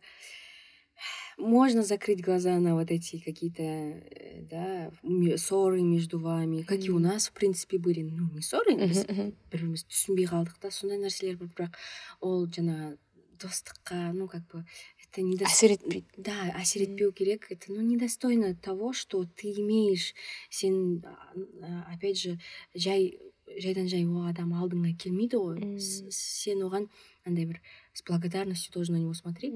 [1.38, 4.92] можно закрыть глаза на вот эти какие-то э, да
[5.38, 8.02] ссоры между вами как и у нас в принципе были.
[8.02, 11.80] Ну не ссоры біз бір бірімізді түсінбей қалдық та сондай нәрселер бар бірақ
[12.22, 12.98] ол жаңағы
[13.44, 14.64] достыққа ну как бы
[15.04, 20.14] это не әсер етпейді да әсер етпеу керек это ну недостойно того что ты имеешь
[20.50, 21.04] сен
[21.92, 22.40] опять же
[22.74, 23.20] жай
[23.60, 25.60] жайдан жай ол адам алдыңа келмейді ғой.
[25.60, 25.80] Мм.
[26.12, 26.88] Сен оған
[27.26, 27.60] андай бір
[27.94, 29.54] с благодарностью должен на него смотреть.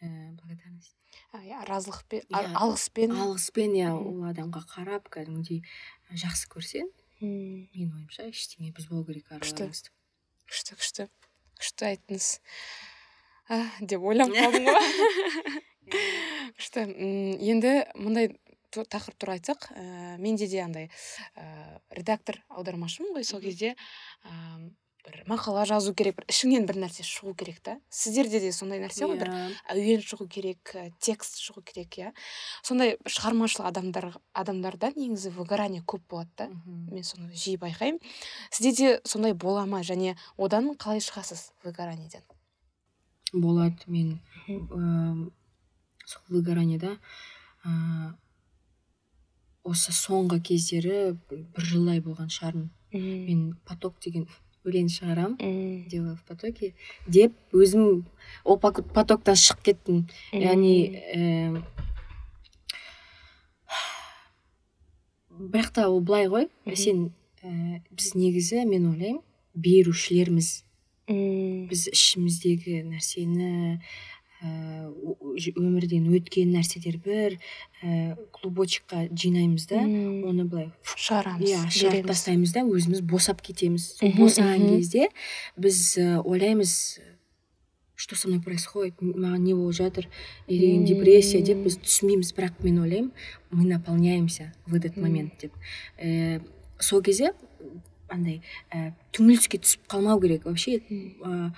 [0.00, 0.96] Э, благодарность.
[1.34, 2.52] Иә разылықпен Иә.
[2.54, 5.62] алғыспен алғыспен иә ол адамға қарап кәдімгідей
[6.14, 6.86] жақсы көрсең
[7.22, 9.70] М, менің ойымша ештеңе бұзбау керек Күшті.
[10.50, 11.06] күшті күшті.
[11.58, 12.26] Күшті айттыңыз.
[13.48, 15.62] А, деп ойланып қалдым ғой.
[16.58, 16.84] Күшті.
[16.90, 18.30] М, енді мындай
[18.82, 20.90] тақырып туралы айтсақ ә, менде де андай
[21.38, 23.76] ә, редактор аудармашымын ғой сол кезде.
[24.26, 24.58] Ә,
[25.04, 27.76] бір мақала жазу керек бір ішіңнен бір нәрсе шығу керек та.
[27.92, 29.50] Сіздерде де сондай нәрсе ғой бір Иә.
[29.74, 32.12] әуен шығу керек ә, текст шығу керек иә.
[32.64, 38.00] Сондай шығармашыл адамдар адамдарда негізі выгорание көп болады да мен соны жиі байқаймын.
[38.50, 39.82] Сізде де сондай бола ма?
[39.84, 42.24] Және одан қалай шығасыз выгораниеден?
[43.34, 45.30] Болады мен ыыы
[46.06, 46.96] сол выгораниеда
[47.64, 48.14] ыыы
[49.64, 52.70] осы соңғы кездері бір жылдай болған шығармын.
[52.94, 54.28] Мен поток деген
[54.64, 56.72] өлең шығарамын дело в потоке
[57.06, 58.04] деп өзім
[58.44, 60.04] ол потоктан шығып кеттім.
[60.32, 61.64] Яғни ііі
[65.34, 66.48] бірақ та ол былай ғой.
[66.76, 67.10] Сен
[67.42, 69.20] ііі біз негізі мен ойлаймын
[69.54, 70.62] берушілерміз.
[71.04, 73.80] Біз ішіміздегі нәрсені
[74.44, 77.38] ііі өмірден өткен нәрселер бір
[77.80, 83.94] ііі клубочкқа жинаймыз да оны былай шығарамыз иә шығарып тастаймыз да өзіміз босап кетеміз.
[84.18, 85.08] Босаған кезде
[85.56, 87.00] біз ә, ойлаймыз
[87.96, 90.08] что со мной происходит маған не болып жатыр
[90.46, 92.34] или депрессия деп біз түсінбейміз.
[92.34, 93.12] Бірақ мен ойлаймын
[93.50, 95.52] мы наполняемся в этот момент деп.
[95.98, 96.42] Ә,
[96.78, 97.32] сол кезде
[98.08, 100.44] андай ә, түңіліске түсіп қалмау керек.
[100.44, 101.52] Вообще ә,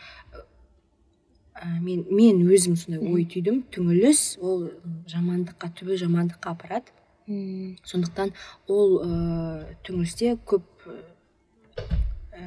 [1.63, 3.63] ә, мен мен өзім сондай ой түйдім.
[3.73, 4.69] Түңіліс ол
[5.11, 6.93] жамандыққа түбі жамандыққа апарады.
[7.27, 8.33] М, сондықтан
[8.69, 10.67] ол ә, түңілісте көп
[12.37, 12.43] ә,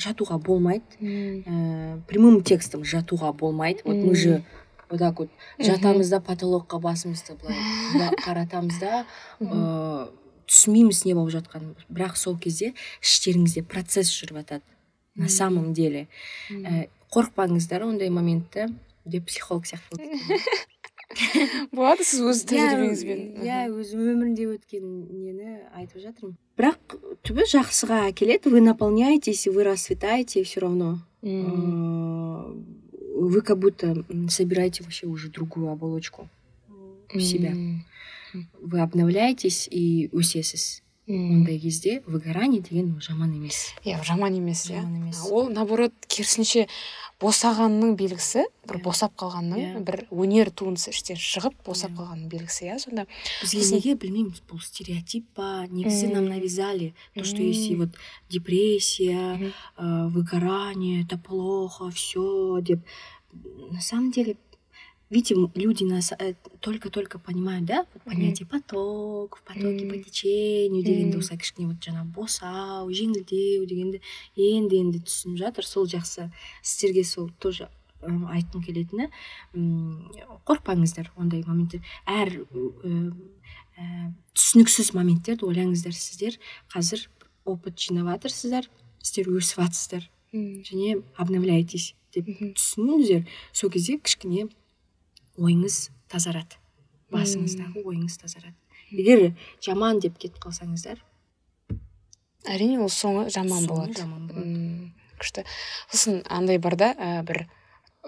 [0.00, 0.98] жатуға болмайды.
[1.00, 3.82] Ә, прямым текстом жатуға болмайды.
[3.84, 4.42] Вот мы же
[4.88, 9.04] вот так вот жатамыз да потолокқа басымызды былай қаратамыз да
[9.40, 10.08] ә,
[10.48, 11.76] түсінбейміз не болып жатқанын.
[11.92, 14.64] Бірақ сол кезде іштеріңізде процесс жүріп жатады
[15.14, 16.08] на самом деле.
[16.50, 18.69] Ә, қорықпаңыздар ондай моментте
[19.05, 21.69] деп психолог сияқты болып кеттім.
[21.71, 26.95] болады сіз өз тәжірибеңізбен иә өзім өмірімде өткен нені айтып жатырмын бірақ
[27.27, 32.65] түбі жақсыға әкеледі вы наполняетесь вы расцветаете все равно М,
[33.13, 36.27] Э, вы как будто м, собираете вообще уже другую оболочку
[37.13, 37.85] в себя м,
[38.59, 41.31] вы обновляетесь и өсесіз м.
[41.43, 45.91] ондай кезде выгорание деген ол жаман емес иә жаман емес иә жаман емес ол наоборот
[46.07, 46.67] керісінше
[47.21, 48.83] босағанның белгісі бір Иә.
[48.83, 49.83] босап қалғанның Иә.
[49.83, 51.95] бір өнер туындысы іштен шығып босап Иә.
[51.99, 53.05] қалғанның белгісі иә сонда
[53.41, 56.29] бізге Сосын- неге білмейміз бұл стереотип па негізі нам М.
[56.35, 57.89] навязали то что если вот
[58.29, 59.53] депрессия Мгм.
[59.77, 62.79] э, выгорание это плохо все деп
[63.71, 64.35] на самом деле
[65.10, 71.20] видим люди нас э, только-только понимают да понятие поток в потоке по течению дегенді Мгм.
[71.20, 74.00] осылай кішкене вот жаңағы босау жеңілдеу дегенді
[74.36, 76.30] енді енді түсініп жатыр сол жақсы.
[76.62, 77.68] Сіздерге сол тоже
[78.02, 79.08] ым, айтқым келетіні
[80.46, 81.80] қорықпаңыздар ондай моменттер.
[82.06, 82.44] Әр
[83.78, 86.38] ә, түсініксіз моменттерді ойлаңыздар сіздер.
[86.72, 87.08] Қазір
[87.48, 88.68] опыт жинап жатырсыздар
[89.02, 93.26] сіздер өсіп жатсыздар және обновляетесь деп түсініңіздер.
[93.52, 94.48] Сол кезде кішкене
[95.38, 96.58] ойыңыз тазарады.
[97.14, 98.56] Басыңыздағы ойыңыз тазарады.
[98.90, 99.32] Егер
[99.64, 101.00] жаман деп кетіп қалсаңыздар
[102.48, 103.98] әрине ол соңы жаман соңы болады.
[103.98, 104.92] жаман болады.
[105.18, 105.44] Күшті.
[105.90, 107.44] Сосын андай бар да ә, бір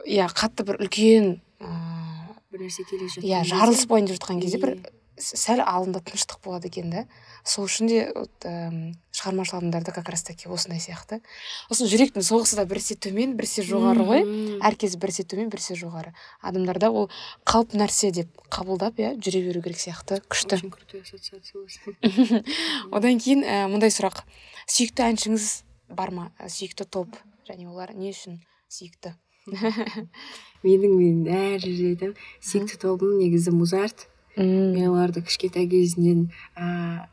[0.07, 4.61] иә қатты бір үлкен ыыы бір нәрсе келе жатқан иә жарылыс болайын деп жатқан кезде
[4.63, 4.77] бір
[5.21, 7.07] сәл алдында тыныштық болады екен да
[7.45, 11.21] сол үшін де вот, әм, шығармашылық адамдарда как раз таки осындай сияқты.
[11.71, 14.25] Сосын жүректің соғысы да бірсе төмен бірсе жоғары ғой.
[14.67, 16.13] Әркез бірсе төмен бірсе жоғары.
[16.43, 17.09] Адамдарда ол
[17.49, 20.61] қалып нәрсе деп қабылдап иә жүре беру керек сияқты күшті.
[20.61, 21.79] Очень крутой ассоциация у вас.
[22.93, 24.23] одан кейін ә, мындай сұрақ.
[24.69, 25.51] Сүйікті әншіңіз
[25.97, 26.31] бар ма?
[26.39, 27.17] Ә, сүйікті топ
[27.49, 29.17] және олар не үшін сүйікті?
[30.67, 32.17] Менің мен әр жерде айтамын.
[32.45, 37.09] Сүйікті тобым негізі музарт мен оларды кішкентай кезімнен ыыы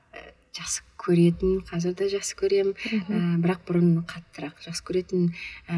[0.58, 2.74] жақсы көретін қазір де жақсы көремін.
[3.14, 5.28] Ә, бірақ бұрын қаттырақ жақсы көретін
[5.70, 5.78] ә,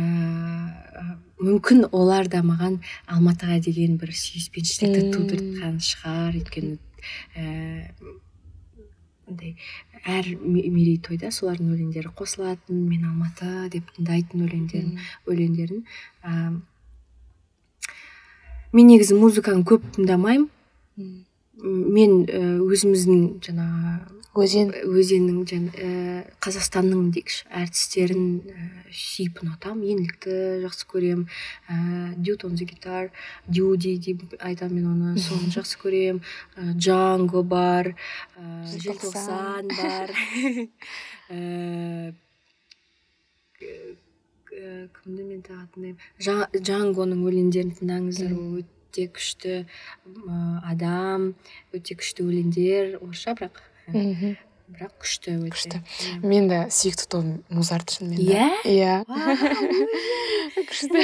[1.44, 2.80] мүмкін олар да маған
[3.12, 5.12] алматыға деген бір сүйіспеншілікті Мм.
[5.18, 6.40] тудыртқан шығар.
[6.40, 6.78] Өйткені
[7.36, 7.92] ә,
[9.28, 9.56] андай
[10.08, 14.96] әр ме- мерейтойда солардың өлеңдері қосылатын мен алматы деп тыңдайтын өлеңдерін
[15.28, 15.84] өлеңдерін
[16.24, 16.62] ә,
[18.72, 20.48] мен негізі музыканы көп тыңдамаймын.
[20.96, 21.26] Мм.
[21.64, 23.98] Мен ә, өзіміздің жаңағы
[24.40, 24.70] өзен.
[24.88, 25.90] өзеннің және ә,
[26.40, 29.84] қазақстанның дейікші әртістерін ә, сүйіп ұнатамын.
[29.90, 31.26] Еңлікті жақсы көремін.
[31.68, 33.10] Ә, дют он guitar
[33.48, 35.18] дюди деп айтамын мен оны.
[35.20, 36.22] Соны жақсы көремін.
[36.56, 37.96] Ә, джанго бар
[38.38, 39.68] ә, Желтоқсан.
[39.76, 40.14] бар.
[41.30, 42.14] Ә,
[44.50, 48.32] кімді мен тағы тыңдаймын Жа- джангоның өлеңдерін тыңдаңыздар.
[48.34, 49.56] Ол өте күшті
[50.66, 51.34] адам
[51.78, 53.62] өте күшті өлеңдер орысша бірақ
[53.94, 54.34] мхм.
[54.70, 55.50] Бірақ күшті өте.
[55.56, 55.82] Күшті.
[55.82, 56.20] Иә.
[56.26, 58.20] мен де сүйікті тобым музарт шынымен.
[58.22, 58.50] Иә?
[58.64, 58.94] иә.
[60.70, 61.02] Күшті.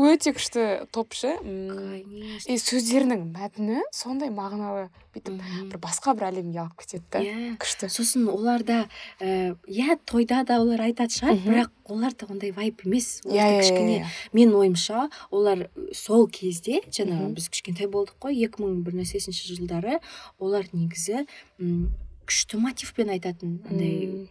[0.00, 2.52] өте күшті топ конечно.
[2.52, 7.56] и сөздерінің мәтіні сондай мағыналы бүйтіп бір басқа бір әлемге алып кетеді да Иә.
[7.60, 7.88] күшті.
[7.90, 8.88] Сосын оларда
[9.20, 13.20] ә, иә тойда да олар айтатын шығар бірақ оларда ондай вайп емес.
[13.24, 14.12] Иә оларда иә кішкене иә.
[14.36, 19.98] менің ойымша олар сол кезде жаңағы біз кішкентай болдық қой екі мың бір нәрсесінші жылдары
[20.38, 21.26] олар негізі
[21.58, 21.90] м,
[22.30, 24.28] күшті мотивпен айтатын андай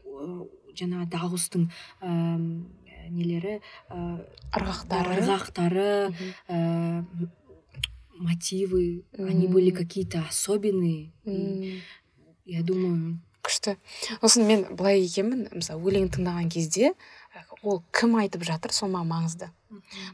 [0.79, 1.65] жаңағы дауыстың
[1.99, 2.45] әм,
[3.11, 3.57] нелері
[3.91, 3.97] ә,
[4.55, 5.17] ырғақтары.
[5.19, 5.87] ырғақтары
[6.47, 7.31] ә, м-
[8.19, 9.75] мотивы они были М.
[9.75, 11.11] какие-то особенные.
[12.45, 13.77] Я думаю күшті.
[14.21, 15.47] Сосын мен былай екенмін.
[15.53, 16.93] Мысалы өлең тыңдаған кезде
[17.63, 19.49] ол кім айтып жатыр сол маған маңызды.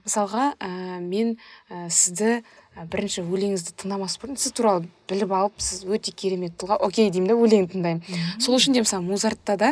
[0.05, 1.37] Мысалға ә, мен
[1.69, 2.43] ә, сізді
[2.91, 6.77] бірінші өлеңіңізді тыңдамас бұрын сіз туралы біліп алып сіз өте керемет тұлға.
[6.83, 8.19] Окей деймін да өлең тыңдаймын.
[8.43, 9.71] Сол үшін де мысалы музартта да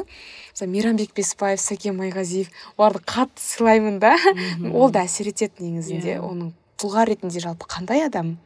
[0.54, 4.16] мысалы мейрамбек беспаев сәкен майғазиев оларды қатты сыйлаймын да.
[4.72, 6.16] Ол да әсер етеді негізінде.
[6.16, 6.24] Иә.
[6.24, 8.38] оның тұлға ретінде жалпы қандай адам?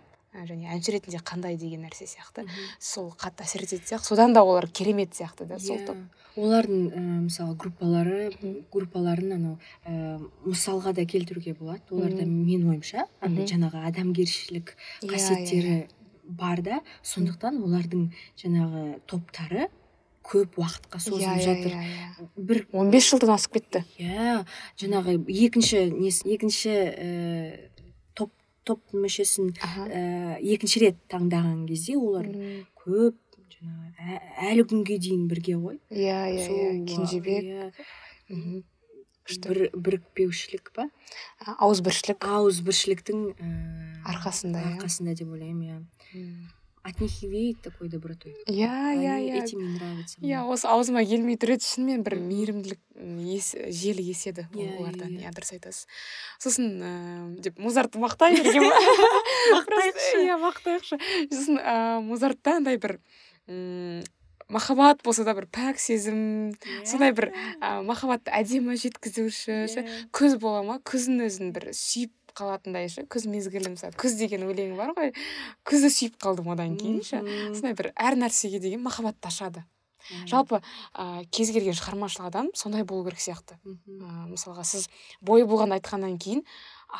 [0.46, 2.46] Және әнші ретінде қандай деген нәрсе сияқты.
[2.80, 4.06] Сол қатты әсер ететін сияқты.
[4.06, 5.96] Содан да олар керемет сияқты да сол топ.
[5.98, 6.08] Иә.
[6.38, 8.32] олардың ә, мысалы группалары
[8.72, 9.56] группаларын анау
[9.88, 11.82] ә, мысалға да келтіруге болады.
[11.90, 15.88] Оларда менің ойымша андай жаңағы адамгершілік Иә, қасиеттері
[16.28, 16.82] бар да.
[17.02, 19.70] Сондықтан олардың жаңағы топтары
[20.28, 21.72] көп уақытқа иә созылып иә жатыр.
[21.72, 22.30] иә иә.
[22.38, 23.84] Бір он бес жылдан асып кетті.
[23.98, 24.46] Иә
[24.78, 27.70] жаңағы екінші несі екінші ә,
[28.68, 32.28] топ мүшесін ә, екінші рет таңдаған кезде олар
[32.84, 33.16] көп
[33.58, 35.80] жаңағы ә- әлі күнге дейін бірге ғой.
[35.90, 37.44] Иә иә иә кенжебек.
[38.28, 38.64] иә,
[39.48, 40.90] бір бірікпеушілік па?
[41.58, 42.22] Ауызбіршілік.
[42.24, 43.50] Ауызбіршіліктің ә,
[44.14, 44.76] Арқасында, иә.
[44.78, 46.28] арқасында деп ойлаймын иә.
[46.88, 48.34] От них и веет такой добротой.
[48.48, 50.54] Иә иә иә этим и нравятся иә мне.
[50.54, 52.80] осы аузыма келмей тұр еді шынымен бір мейірімділік
[53.76, 55.88] желі еседі ол- олардан иә, дұрыс айтасыз
[56.40, 58.72] сосын ыыы деп музартты мақтай бергенмін
[59.56, 60.22] Мақтайықшы.
[60.26, 61.00] иә мақтайықшы
[61.32, 63.00] сосын ыыы музартта андай бір
[63.48, 64.04] м
[64.50, 66.54] махаббат болса да бір пәк сезім.
[66.88, 69.84] Сондай бір ә, махаббатты әдемі жеткізуші Иә.
[70.16, 70.78] күз бола ма?
[70.88, 75.14] Күздің өзін бір сүйіп қалатындай ше күз мезгілі мысалы күз деген өлең бар ғой.
[75.68, 77.22] Күзді сүйіп қалдым одан кейін ше
[77.54, 79.66] сондай бір әр нәрсеге деген махаббатты ашады
[80.30, 80.62] жалпы
[80.96, 83.58] ә, кез келген шығармашыл адам сондай болу керек сияқты.
[83.68, 84.86] Ә, мысалға сіз
[85.20, 86.46] бой буған айтқаннан кейін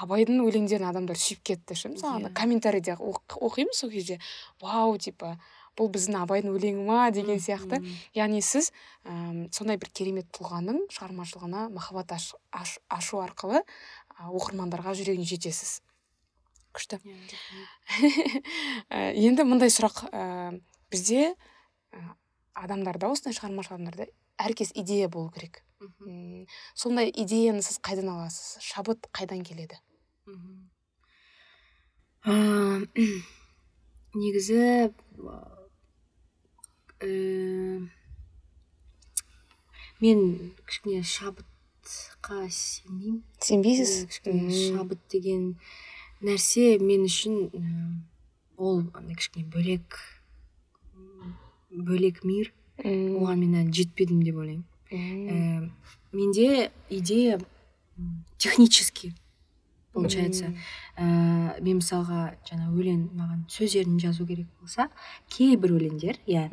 [0.04, 1.88] абайдың өлеңдерін адамдар сүйіп кетті ше.
[1.94, 2.34] Мысалы ана Иә.
[2.36, 4.20] комментарийде оқ- оқимыз сол кезде.
[4.60, 5.38] Вау типа
[5.78, 7.80] бұл біздің абайдың өлеңі ма деген сияқты.
[8.18, 8.72] Яғни сіз
[9.06, 13.62] әм, сондай бір керемет тұлғаның шығармашылығына махаббат аш- аш- ашу арқылы
[14.26, 15.82] оқырмандарға жүрегіне жетесіз.
[16.76, 17.00] Күшті.
[17.06, 17.16] Иә.
[18.94, 20.60] Ә, енді мындай сұрақ ә,
[20.92, 21.34] бізде
[21.94, 22.02] ә,
[22.58, 24.10] адамдарда осындай шығармашыл адамдарда
[24.42, 25.64] әркез идея болу керек.
[26.74, 28.58] Сондай идеяны сіз қайдан аласыз?
[28.66, 29.78] Шабыт қайдан келеді?
[34.18, 34.90] Негізі
[37.02, 37.10] ә,
[40.02, 40.20] мен
[40.66, 41.04] кішкене
[41.88, 43.24] шабытқа сенбеймін.
[43.40, 43.92] Сенбейсіз?
[44.04, 45.56] Иә, кішкене шабыт деген
[46.22, 47.52] нәрсе мен үшін
[48.58, 49.98] ол андай кішкене бөлек
[51.72, 52.54] бөлек мир.
[52.78, 54.66] Оған мен әлі жетпедім деп ойлаймын.
[54.92, 55.70] Ә,
[56.14, 57.40] менде идея
[57.98, 59.14] м, технический
[59.94, 60.54] получается.
[60.98, 64.90] Ә, мен мысалға жаңа өлең маған сөздерін жазу керек болса
[65.34, 66.48] кейбір өлеңдер иә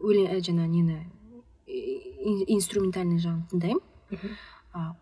[0.00, 0.98] өлең жаңа нені
[1.66, 4.36] инструментальный жағын тыңдаймын
[4.72, 4.94] а,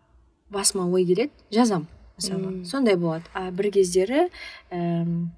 [0.49, 2.65] басыма ой келеді жазам мысалы.
[2.65, 3.25] Сондай болады.
[3.33, 4.27] А бір кездері
[4.73, 5.31] әм,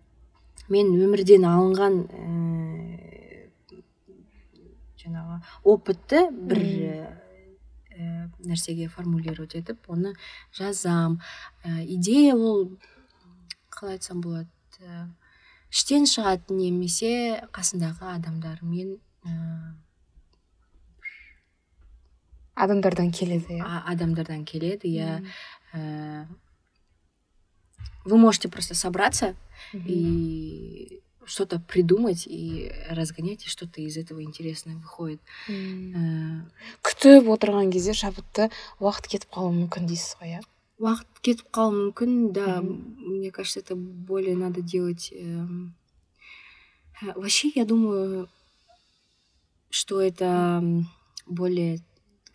[0.69, 3.79] мен өмірден алынған ә,
[5.01, 7.07] жаңағы опытты бір ә,
[7.91, 10.13] ә, нәрсеге формулировать етіп оны
[10.53, 11.19] жазам.
[11.63, 12.77] Ә, идея ол
[13.73, 14.49] қалай айтсам болады
[14.81, 15.07] ә,
[15.71, 19.33] іштен шығады немесе қасындағы адамдармен ә,
[22.56, 25.26] адамдардан келеді иә а- адамдардан келеді иә М,
[25.74, 26.26] Э,
[28.04, 29.34] вы можете просто собраться
[29.72, 29.84] мгм.
[29.88, 35.20] и что-то придумать и разгонять, и что-то из этого интересное выходит.
[35.48, 35.94] М.
[35.94, 36.50] Э,
[36.82, 40.40] күтіп отырған кезде шабытты уақыт кетіп қалуы мүмкін дейсіз ғой иә
[40.82, 42.96] уақыт кетіп қалуы мүмкін да Мгм.
[43.18, 45.74] мне кажется это более надо делать эм,
[47.02, 48.28] э, вообще я думаю
[49.70, 50.88] что это м,
[51.26, 51.78] более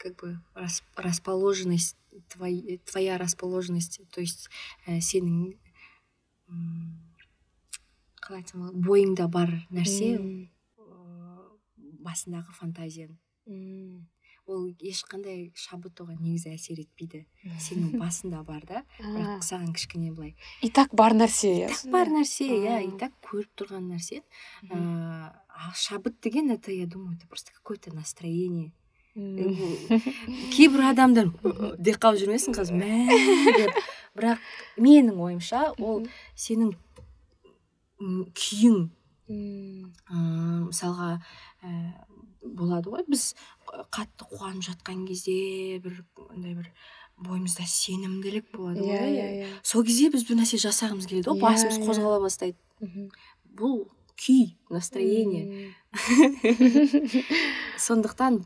[0.03, 1.97] как бы рас- расположенность
[2.29, 4.49] твой- твоя расположенность то есть
[4.87, 5.55] э, сенің
[6.49, 6.99] м,
[8.23, 11.49] қалай айтсам болады бойыңда бар нәрсе э,
[12.03, 13.15] басындағы фантазияң
[14.47, 17.21] ол ешқандай шабыт оған негізі әсер етпейді
[17.63, 18.83] сенің басында бар да.
[19.15, 23.15] Бірақ саған кішкене былай и так бар нәрсе иә так бар нәрсе иә и так
[23.23, 24.23] көріп тұрған нәрсе.
[24.67, 24.79] Ә,
[25.49, 28.73] а шабыт деген это я думаю это просто какое то настроение.
[29.15, 31.29] Кейбір адамдар
[31.79, 33.13] деп қалып жүрмесін қазір мә
[33.59, 33.77] деп
[34.17, 34.39] бірақ
[34.81, 36.73] менің ойымша ол сенің
[38.33, 38.79] күйің
[39.29, 41.11] мысалға
[41.63, 41.71] ә,
[42.43, 43.35] болады ғой біз
[43.93, 46.73] қатты қуанып жатқан кезде бір андай бір
[47.23, 51.45] бойымызда сенімділік болады иә ғой иә иә сол кезде біз бір нәрсе жасағымыз келеді ғой
[51.45, 52.57] басымыз қозғала бастайды
[53.61, 53.85] бұл
[54.17, 55.73] күй настроение
[57.79, 58.43] сондықтан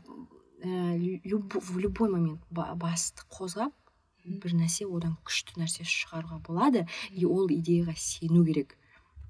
[0.63, 3.71] ә, люб- в любой момент ба- басты қозғап
[4.25, 6.87] бір нәрсе одан күшті нәрсе шығаруға болады.
[7.11, 8.75] И ол идеяға сену керек.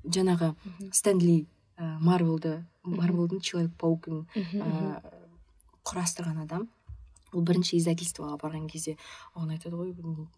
[0.06, 0.56] Жаңағы
[0.92, 1.46] стэнли
[1.78, 5.02] ә, марвелді марвелдің человек паукын ә,
[5.86, 6.68] құрастырған адам.
[7.36, 8.96] Ол бірінші издательствоға барған кезде
[9.36, 9.90] оған айтады ғой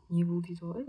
[0.09, 0.41] «Не- бұл?
[0.41, 0.85] дейді ғой.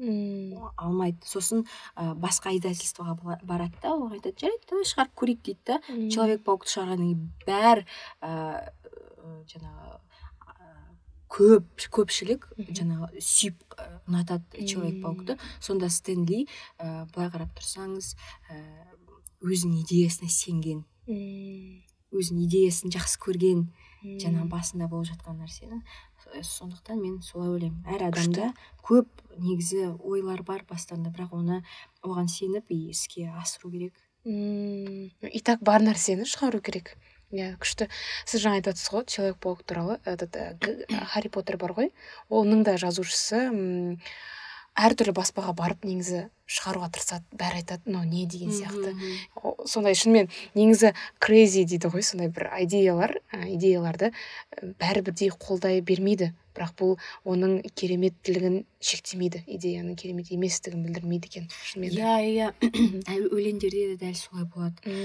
[0.80, 1.18] Алмайды.
[1.28, 5.78] Сосын ә, басқа издательствоға барады да оған айтады жарайды давай шығарып көрейік дейді да.
[6.10, 7.84] Человек паукты шығарғаннан кейін бәрі
[8.22, 8.72] ә,
[9.50, 9.98] жаңағы
[11.30, 13.76] көп көпшілік жаңағы сүйіп
[14.10, 16.40] ұнатады человек паукты сонда стэнли
[16.78, 18.16] ә, былай қарап тұрсаңыз
[18.50, 18.56] ә,
[19.46, 20.82] өзінің идеясына сенген
[22.10, 23.68] өзінің идеясын жақсы көрген
[24.02, 25.78] жаңағы басында болып жатқан нәрсені
[26.20, 27.84] Со- сондықтан мен солай ойлаймын.
[27.86, 28.50] Әр адамда
[28.84, 29.06] көп
[29.38, 31.62] негізі ойлар бар бастарында бірақ оны
[32.02, 33.94] оған сеніп и іске асыру керек.
[34.24, 36.96] М, и так бар нәрсені шығару керек.
[37.30, 37.86] Иә күшті
[38.26, 41.92] сіз жаңа айтып отырсыз ғой человек паук туралы этот ә, Г- харри поттер бар ғой
[42.30, 43.44] оның да жазушысы
[44.80, 48.94] әртүрлі баспаға барып негізі шығаруға тырысады бәрі айтады мынау не деген сияқты
[49.68, 56.32] сондай шынымен негізі крейзи дейді ғой сондай бір идеялар идеяларды ә, бәрі бірдей қолдай бермейді.
[56.50, 56.96] Бірақ бұл
[57.30, 62.48] оның кереметтілігін шектемейді идеяның керемет еместігін білдірмейді екен шынымен иә иә
[63.06, 64.96] Әл- өлеңдерде де дәл солай болады.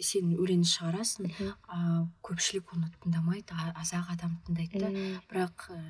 [0.00, 1.30] Сен өлең шығарасың.
[1.68, 4.78] А көпшілік оны тыңдамайды аз ақ адам тыңдайды.
[4.80, 4.90] Да
[5.30, 5.80] бірақ ә,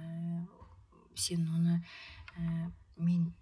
[1.15, 1.83] сен оны
[2.39, 3.33] ә, мен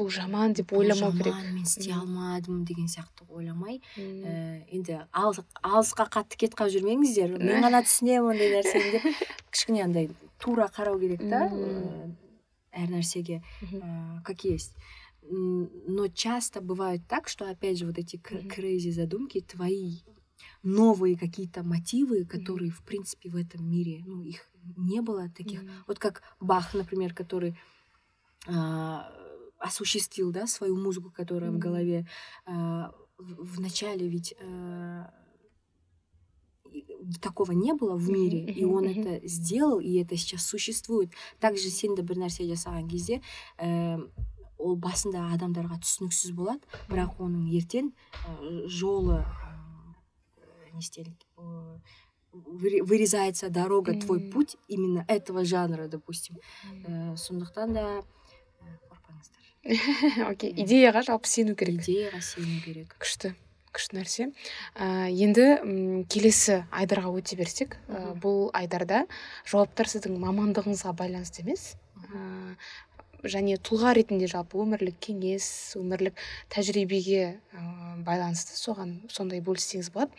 [0.00, 1.34] бұл жаман деп ойламау керек.
[1.52, 7.34] мен істей алмадым деген сияқты ойламай Э, енді алыс- алысқа қатты кетіп қалып жүрмеңіздер.
[7.44, 9.26] Мен ғана түсінемін ондай нәрсені деп.
[9.52, 10.08] Кішкене андай
[10.38, 11.50] тура қарау керек та
[12.72, 13.42] әр нәрсеге.
[13.72, 14.72] Э, как есть.
[15.30, 18.48] Но часто бывает так что опять же вот эти Мгм.
[18.50, 19.98] crazy задумки твои
[20.62, 25.62] новые какие-то мотивы которые в принципе в этом мире ну их не было таких.
[25.62, 27.56] М, вот как Бах например который
[28.48, 29.10] а,
[29.58, 31.60] осуществил да свою музыку которая в Мгм.
[31.62, 32.06] голове
[32.46, 35.12] а, в в начале ведь а,
[37.20, 41.10] такого не было в мире и он это сделал и это сейчас существует.
[41.40, 43.20] Также сен де бір нәрсе жасаған кезде
[43.58, 43.98] э,
[44.60, 46.60] ол басында адамдарға түсініксіз болады.
[46.90, 49.24] Бірақ оның ертең э, жолы
[50.74, 51.26] не істеледі
[52.32, 56.36] выре- вырезается дорога твой путь именно этого жанра допустим.
[56.86, 57.84] Э, сондықтан да
[58.62, 60.30] э, қорықпаңыздар.
[60.32, 61.82] Окей идеяға жалпы сену керек.
[61.82, 62.94] Идеяға сену керек.
[63.00, 63.34] Күшті
[63.70, 64.24] күшті нәрсе.
[64.74, 69.04] Ә, енді м, келесі айдарға өте берсек ә, бұл айдарда
[69.46, 71.76] жауаптар сіздің мамандығыңызға байланысты емес.
[72.10, 72.56] Ә,
[73.24, 76.18] және тұлға ретінде жалпы өмірлік кеңес өмірлік
[76.52, 77.64] тәжірибеге ә,
[78.06, 80.16] байланысты соған сондай бөліссеңіз болады.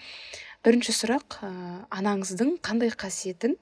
[0.65, 1.51] Бірінші сұрақ ә,
[1.89, 3.57] анаңыздың қандай қасиетін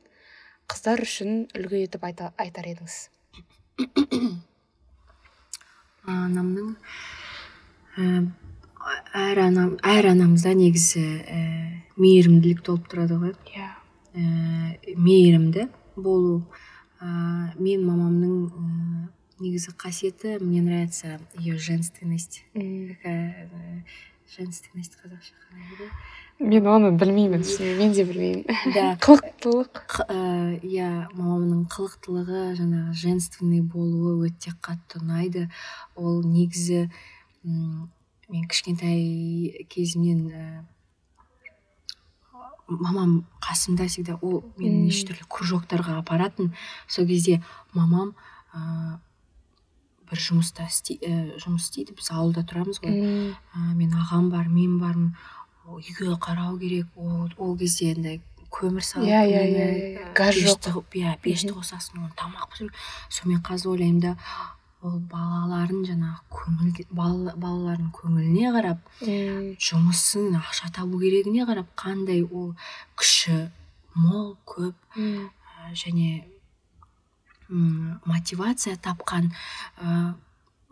[0.70, 2.98] қыздар үшін үлгі етіп айта, айтар едіңіз?
[6.10, 6.76] Анамның
[7.96, 8.26] ә,
[9.20, 11.40] әр анам әр анамызда негізі ә,
[12.00, 13.34] мейірімділік толып тұрады ғой.
[13.54, 13.70] Иә.
[14.16, 16.42] Ә, мейірімді болу.
[17.00, 17.08] Ә,
[17.56, 19.10] мен мамамның
[19.40, 22.44] негізі қасиеті мне нравится ее женственность.
[22.54, 23.84] Такая ә,
[24.38, 25.90] женственность қазақша қалай
[26.40, 27.44] мен оны білмеймін
[27.78, 28.96] мен де білмеймін да.
[29.04, 30.06] Қылықтылық
[30.64, 35.50] иә мамамның қылықтылығы жаңағы женственный болуы өте қатты ұнайды.
[36.00, 36.88] Ол негізі
[37.44, 40.64] мен кішкентай кезімнен ә,
[42.70, 46.54] мамам қасымда всегда ол мені неше түрлі кружоктарға апаратын.
[46.88, 47.42] Сол кезде
[47.74, 48.16] мамам
[48.54, 49.00] ә,
[50.10, 52.96] бір жұмыста істей- ә, жұмыс істейді біз ауылда тұрамыз ғой.
[53.56, 55.16] Ә, мен ағам бар мен бармын.
[55.70, 59.68] Үйге қарау керек ол, ол кезде андай көмір салып Иә, иә, иә,
[60.00, 60.14] иә.
[60.18, 60.86] Газ жоқ.
[60.90, 62.72] пешті иә пешті қосасың оны тамақ пісіру.
[63.10, 64.18] Сонымен қазір ойлаймын да
[64.82, 68.80] ол балаларын жаңағы көңіл бала- балалардың көңіліне қарап
[69.62, 72.56] жұмысын ақша табу керегіне қарап қандай ол
[72.98, 73.52] күші
[73.94, 74.74] мол көп
[75.76, 76.24] және
[77.50, 79.32] мотивация тапқан
[79.82, 80.14] ә,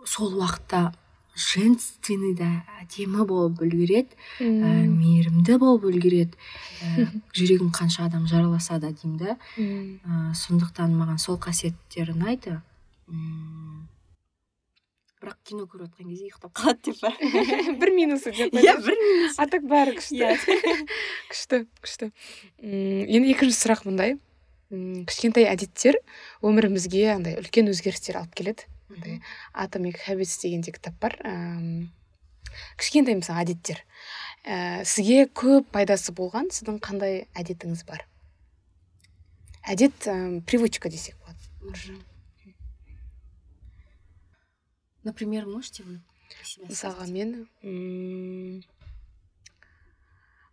[0.05, 0.93] сол уақытта
[1.37, 2.47] женственный да
[2.81, 6.37] әдемі болып үлгереді ә, мейірімді болып үлгереді.
[6.77, 12.59] Ә, жүрегін қанша адам жараласа да деймін да ә, сондықтан маған сол қасиеттер ұнайды
[15.17, 17.09] бірақ кино көріп жатқан кезде ұйықтап қалады деп па?
[17.81, 20.19] Бір минусы деп иә бір минус а так бәрі күшті.
[20.21, 20.35] Иә.
[21.31, 22.11] күшті күшті.
[22.61, 24.17] Енді екінші сұрақ мындай
[24.71, 25.95] М, кішкентай әдеттер
[26.43, 28.67] өмірімізге андай үлкен өзгерістер алып келеді.
[28.91, 29.21] Андай
[29.53, 31.15] atomic habits деген де кітап бар.
[31.23, 31.87] Ам,
[32.79, 33.83] кішкентай мысалы әдеттер.
[34.43, 38.03] Ә, сізге көп пайдасы болған сіздің қандай әдетіңіз бар?
[39.67, 41.39] Әдет м, привычка десек болады.
[45.03, 45.99] Например можете вы
[46.67, 47.47] мысалға мен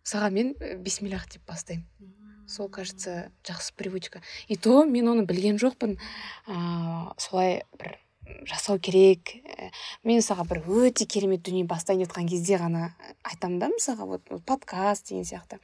[0.05, 1.83] мысалға мен э, бисмиллах деп бастаймын.
[2.47, 4.21] Сол кажется жақсы привычка.
[4.47, 5.97] И то мен оны білген жоқпын.
[6.47, 7.97] Ыыы солай бір
[8.45, 9.35] жасау керек.
[9.45, 9.71] Э,
[10.03, 12.93] мен мысалға бір өте керемет дүние бастайын жатқан кезде ғана
[13.23, 15.59] айтамын да мысалға вот подкаст деген сияқты.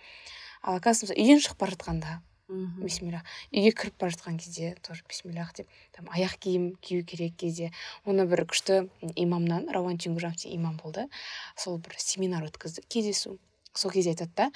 [0.61, 2.19] Ал оказывается үйден шығып бара жатқанда
[2.51, 2.84] Мгм.
[2.84, 3.23] бисмиллах
[3.53, 7.71] үйге кіріп бара жатқан кезде тоже бисмиллах деп там аяқ киім кию керек кезде.
[8.05, 10.17] Оны бір күшті имамнан рауан деген
[10.51, 11.07] имам болды.
[11.55, 13.39] Сол бір семинар өткізді кездесу.
[13.73, 14.51] Сол кезде айтады да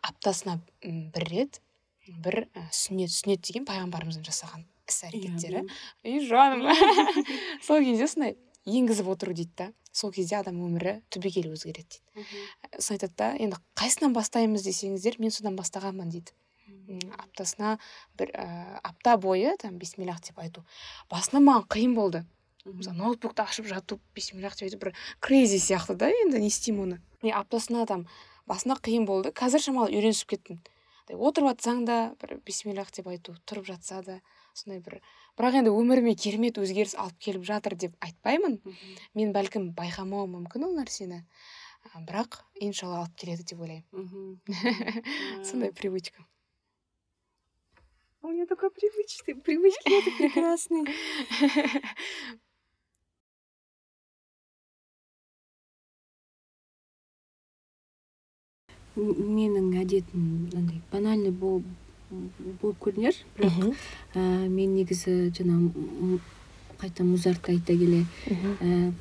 [0.00, 1.60] аптасына бір рет
[2.24, 5.64] бір і, сүннет сүннет деген пайғамбарымыздың жасаған іс әрекеттері
[6.04, 6.66] ей жаным.
[7.66, 8.36] Сол кезде сондай
[8.66, 9.68] енгізіп отыру дейді да.
[9.92, 12.02] Сол кезде адам өмірі түбегейлі өзгереді дейді.
[12.14, 12.44] Мгм.
[12.76, 16.34] сосын айтады да енді қайсынан бастаймыз десеңіздер мен содан бастағанмын дейді.
[17.18, 17.78] Аптасына
[18.18, 20.64] бір ә, апта бойы там бисмиллах деп айту.
[21.10, 22.24] Басында маған қиын болды.
[22.64, 27.00] Мысалы ноутбукты ашып жату бисмиллах деп айту бір крейзи сияқты да енді не істеймін оны.
[27.22, 28.06] И аптасына там
[28.46, 29.30] басында қиын болды.
[29.30, 30.60] Қазір шамалы үйренісіп кеттім.
[31.08, 34.20] Отырып жатсаң да бір бисмиллах деп айту тұрып жатса да
[34.54, 35.00] сондай бір
[35.38, 38.96] бірақ енді өміріме керемет өзгеріс алып келіп жатыр деп айтпаймын Мгм.
[39.14, 41.22] мен бәлкім байқамауым мүмкін ол нәрсені
[42.06, 44.40] бірақ иншалла алып келеді деп ойлаймын Мгм.
[45.44, 46.26] сондай привычка
[48.22, 50.84] У меня такой привычный, привычки это прекрасные.
[58.96, 61.62] менің әдетім мынандай банальный бол-
[62.62, 63.74] болып көрінер бірақ
[64.14, 66.18] ә, мен негізі жаңа
[66.80, 68.04] қайта музартқа айта келе
[68.60, 68.92] ә,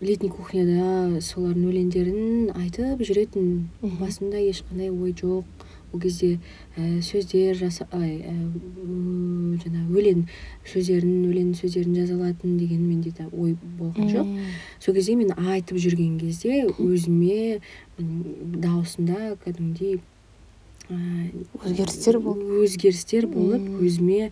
[0.00, 3.66] летний кухняда солардың өлеңдерін айтып жүретін.
[3.82, 3.98] Мгм.
[4.00, 5.44] басымда ешқандай ой жоқ.
[5.92, 6.38] Ол кезде
[6.76, 10.24] ә, сөздер жаса ай ә, м, жаңа өлең
[10.64, 14.30] сөздерін өлең сөздерін жаза алатын деген менде де ой болған жоқ.
[14.78, 17.60] Сол кезде мен айтып жүрген кезде өзіме
[17.98, 18.24] м,
[18.62, 20.00] дауысымда кәдімгідей
[20.90, 20.96] ә,
[21.64, 22.46] Өзгерістер болды.
[22.64, 24.30] өзгерістер болып өзіме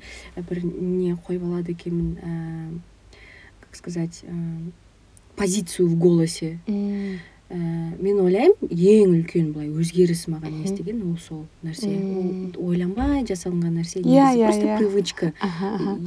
[0.49, 2.79] бір не қойып алады екенмін ә,
[3.61, 4.35] как сказать ә,
[5.37, 6.59] позицию в голосе.
[7.51, 11.89] М, ә, мен ойлаймын ең үлкен былай өзгеріс маған істеген ол сол нәрсе.
[11.89, 14.79] Ол ойланбай жасалынған нәрсе Иә, иә, просто иә.
[14.79, 15.33] привычка.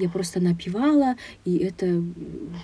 [0.01, 1.15] Я просто напевала
[1.45, 1.85] и это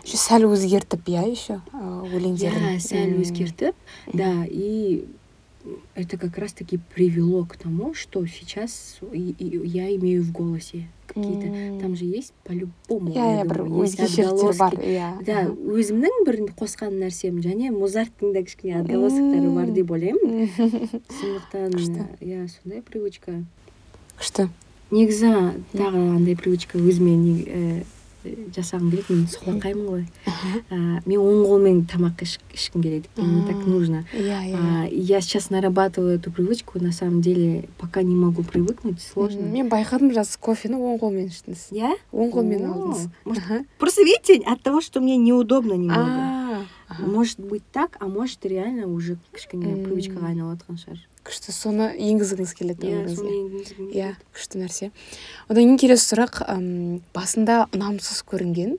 [0.03, 2.73] еще сәл өзгертіп иә еще өлеңдерін.
[2.73, 3.75] Я сәл өзгертіп,
[4.13, 5.05] да, и
[5.94, 11.46] это как раз-таки привело к тому, что сейчас и- и я имею в голосе какие-то.
[11.46, 11.80] м.
[11.80, 13.10] Там же есть по-любому.
[13.10, 14.90] иә я иә бір думаю, есть өзгешеліктер бар отголоски.
[14.90, 20.42] иә Да, өзімнің бір қосқан нәрсем және музарттың да кішкене отголосоктары бар деп ойлаймын.
[20.42, 21.00] Мхм.
[21.20, 22.06] сондықтан Күшті.
[22.20, 23.44] иә сондай привычка.
[24.18, 24.48] күшті
[24.90, 27.82] негізі тағы андай привычка өзіме не- э,
[28.54, 30.02] жасағым келеді мен солақаймын ғой
[30.70, 33.70] ә, мен оң қолмен тамақ іш- ішкім келеді мне так М.
[33.72, 38.14] нужно иә иә А, и я сейчас нарабатываю эту привычку на самом деле пока не
[38.14, 39.52] могу привыкнуть сложно Мгм.
[39.52, 43.64] мен байқадым жас кофені оң қолмен іштіңіз я оң қолмен О, алдыңыз может, Аха.
[43.78, 47.02] просто видите от того что мне неудобно немного А, аха.
[47.02, 49.84] может быть так а может реально уже кішкене М.
[49.84, 53.31] привычкаға айналып жатқан шығар Күшті соны енгізгіңіз келеді иә өміріңізге
[53.91, 54.15] иә келеді.
[54.33, 54.91] күшті нәрсе.
[55.47, 56.39] Одан кейін келесі сұрақ
[57.15, 58.77] басында ұнамсыз көрінген.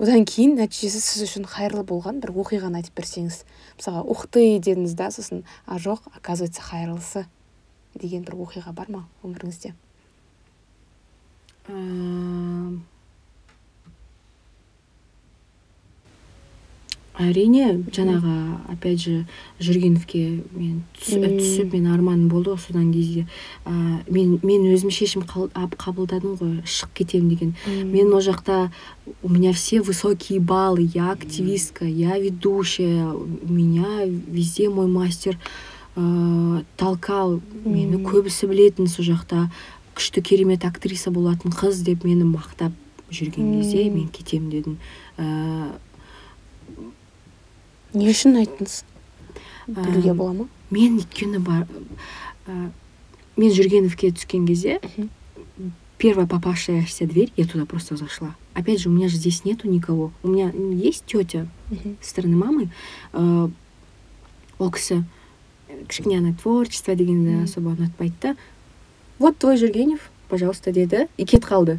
[0.00, 3.42] Одан кейін нәтижесі сіз үшін қайырлы болған бір оқиғаны айтып берсеңіз.
[3.76, 4.56] Мысалға ух ты!
[4.62, 7.26] дедіңіз да сосын а жоқ оказывается қайырлысы
[7.94, 9.74] деген бір оқиға бар ма өміріңізде?
[17.20, 18.32] Әрине жаңағы
[18.72, 19.14] опять же
[19.60, 23.26] жүргеновке мен түсіп мен арманым болды ғой содан кезде
[23.64, 27.54] а, мен мен өзім шешім қабылдадым ғой шығып кетемін деген.
[27.92, 28.70] Мен ол жақта
[29.22, 35.38] у меня все высокие баллы я активистка я ведущая у меня везде мой мастер
[35.96, 39.48] ә, толкал мені көбісі білетін сол жақта
[39.94, 42.72] күшті керемет актриса болатын қыз деп мені мақтап
[43.10, 44.78] жүрген кезде мен кетемін дедім.
[45.18, 45.76] Ә,
[47.94, 48.82] не үшін айттыңыз
[49.66, 51.66] білуге бола ма мен өйткені бар
[52.46, 52.70] ә,
[53.36, 54.80] мен жүргеновке түскен кезде
[56.00, 58.34] первая попавшаяся дверь я туда просто зашла.
[58.54, 60.12] Опять же у меня же здесь нету никого.
[60.22, 61.46] У меня есть тетя
[62.00, 62.70] со стороны мамы.
[63.12, 63.50] Ә,
[64.58, 65.04] ол кісі
[65.88, 68.36] кішкене ана творчество дегенді особо ұнатпайды да.
[69.18, 71.78] Вот твой жүргенев пожалуйста деді и кетіп қалды.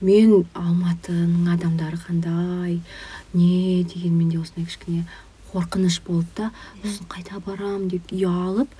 [0.00, 2.80] Мен алматының адамдары қандай
[3.32, 5.06] не деген менде осындай кішкене
[5.52, 6.50] қорқыныш болды да
[6.82, 8.70] сосын қайда барам деп ұялып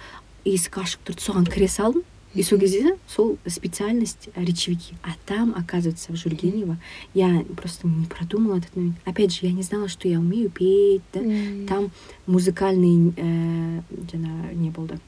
[0.44, 2.06] есік ашық тұрды соған кіре салдым.
[2.32, 4.94] И сол кезде сол специальность э, речевики.
[5.02, 6.78] А там оказывается в Жургенево
[7.12, 8.96] я просто не продумала этот момент.
[9.04, 11.20] Опять же я не знала что я умею петь да.
[11.66, 11.90] Там
[12.26, 13.82] музыкальный ә,
[14.12, 15.00] жаңа не болды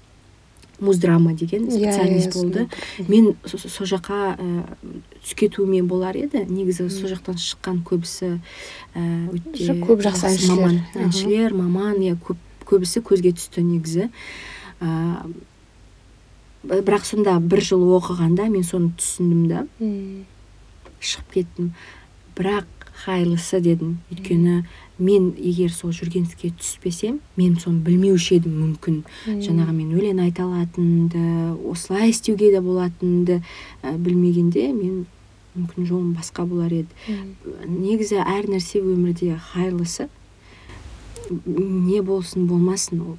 [0.80, 4.64] муздрама деген Иә, иә, специальность сондай болды мен со- со сол жаққа ә,
[5.22, 6.44] түсіп кетуіме болар еді.
[6.48, 8.40] Негізі сол жақтан шыққан көбісі
[8.94, 10.56] ә, өте көп жақсы әншілер.
[10.56, 14.10] маман әншілер маман иә көп көбісі көзге түсті негізі.
[14.80, 15.22] Ә,
[16.66, 19.64] бірақ сонда бір жыл оқығанда мен соны түсіндім да.
[21.02, 21.72] Шығып кеттім.
[22.38, 22.66] Бірақ
[23.03, 23.96] қайырлысы дедім.
[24.12, 24.62] Өйткені
[25.03, 29.03] мен егер сол жүргенівке түспесем мен соны білмеуші едім мүмкін.
[29.26, 31.22] Жаңағы мен өлең айта алатынымды
[31.70, 33.40] осылай істеуге де болатынымды
[33.82, 35.05] ә, білмегенде мен
[35.57, 37.18] мүмкін жолым басқа болар еді.
[37.66, 40.09] Негізі әр нәрсе өмірде қайырлысы
[41.32, 43.18] не болсын болмасын ол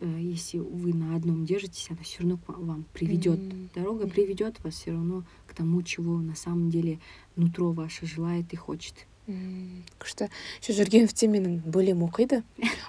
[0.00, 3.38] если вы на одном держитесь, она все равно к вам- вам приведет.
[3.38, 3.70] М.
[3.74, 4.10] Дорога Мгм.
[4.10, 6.98] приведет вас все равно к тому, чего на самом деле
[7.36, 9.06] нутро ваше желает и хочет.
[9.26, 10.28] М, күшті
[10.60, 12.42] еще жүргеновте менің бөлем оқиды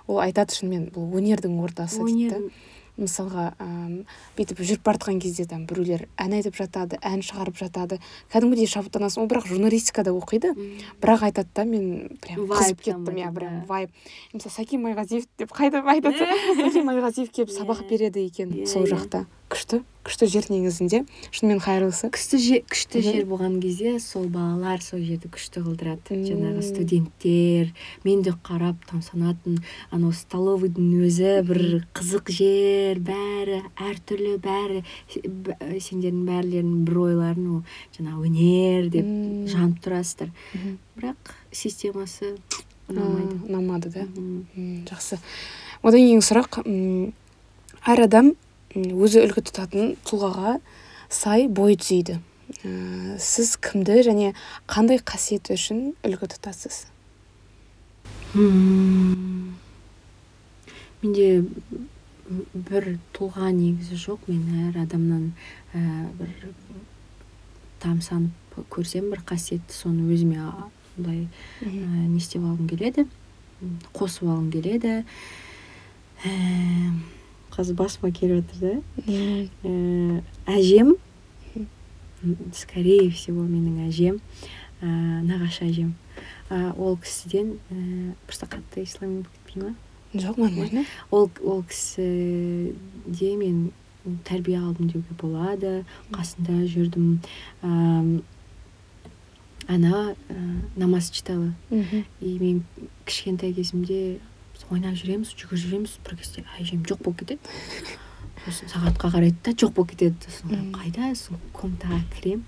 [0.05, 2.35] ол айтады шынымен бұл өнердің ортасы дейді да.
[2.39, 2.51] Өнер-
[3.00, 4.04] мысалға ам,
[4.38, 7.98] бүйтіп жүріп бара жатқан кезде там біреулер ән айтып жатады ән шығарып жатады.
[8.32, 9.24] Кәдімгідей шабыттанасың.
[9.24, 10.52] Ол бірақ журналистикада оқиды.
[11.00, 13.16] Бірақ айтады да мен прям қызып кеттім.
[13.16, 13.90] иә прям вайб.
[14.34, 16.28] Мысалы сәкен майғазиев деп қайда айтады
[16.60, 17.88] сәкен майғазиев келіп сабақ Иә.
[17.88, 18.94] береді екен Иә, сол иә.
[18.94, 19.24] жақта.
[19.50, 19.82] Күшті.
[20.06, 21.02] Күшті жер негізінде.
[21.34, 22.08] Шынымен қайырлысы.
[22.14, 26.16] Күшті жер күшті жер болған кезде сол балалар сол жерді күшті қылдырады.
[26.24, 27.70] Жаңағы студенттер
[28.06, 29.60] мен де қарап тамсанатын
[29.92, 31.62] анау столовыйдың өзі бір
[31.96, 37.62] қызық жер бәрі әртүрлі бәрі сендердің бәрлерің бір ойларың ол
[37.98, 39.14] жаңағы өнер деп
[39.52, 40.32] жанып тұрасыздар.
[40.96, 42.36] Бірақ системасы
[42.90, 43.36] ұнамайды.
[43.48, 44.06] ұнамады да.
[44.90, 45.20] Жақсы.
[45.82, 46.62] Одан кейін сұрақ.
[46.64, 47.12] М,
[47.86, 48.34] әр адам
[48.74, 50.58] өзі үлгі тұтатын тұлғаға
[51.10, 52.20] сай бой түзейді.
[52.62, 54.32] Ә, сіз кімді және
[54.70, 56.88] қандай қасиеті үшін үлгі тұтасыз
[58.34, 59.54] Ммм.
[61.02, 61.44] менде
[62.54, 64.26] бір тұлға негізі жоқ.
[64.30, 65.32] Мен әр адамнан
[65.74, 66.50] ә, бір
[67.82, 70.42] тамсанып көрсем бір қасиетті соны өзіме
[70.96, 71.26] былай
[71.62, 73.06] ә, не істеп алғым келеді?
[73.94, 75.00] Қосып алғым келеді.
[76.22, 76.34] Ә,
[77.60, 79.10] қазір басыма келіп жатыр да
[79.62, 80.96] Ә, әжем.
[82.22, 84.20] М, скорее всего менің әжем.
[84.80, 84.88] Ә,
[85.24, 85.94] нағашы әжем.
[86.48, 89.74] Ә, ол кісіден ә, просто қатты ислам болып кетпей ма
[90.14, 90.84] жоқ нормально.
[91.10, 93.70] Ол ол кісіде мен
[94.24, 95.84] тәрбие алдым деуге болады.
[96.10, 97.20] Қасында жүрдім.
[97.62, 98.22] Ам,
[99.68, 100.38] ана ә,
[100.76, 101.52] намаз читала.
[102.20, 102.64] И мен
[103.06, 104.18] кішкентай кезімде
[104.70, 107.40] ойнап жүреміз жүгіріп жүреміз бір кезде әжем жоқ болып кетеді.
[108.46, 110.16] Сосын сағатқа қарайды да жоқ болып кетеді.
[110.26, 110.72] Сосын Мм.
[110.78, 111.12] қайда?
[111.14, 112.44] Сосын комнатаға кіремін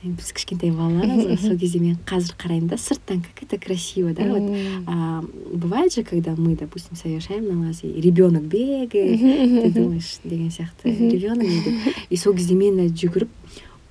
[0.00, 4.14] енді біз кішкентай балалармыз ғой сол кезде мен қазір қараймын да сырттан как это красиво
[4.16, 4.46] да вот.
[4.86, 10.88] А, бывает же, когда мы, допустим, совершаем намаз, и ребенок бегает, ты думаешь, деген сияқты
[10.88, 11.46] ребенок
[12.08, 13.28] и сол кезде мен жүгіріп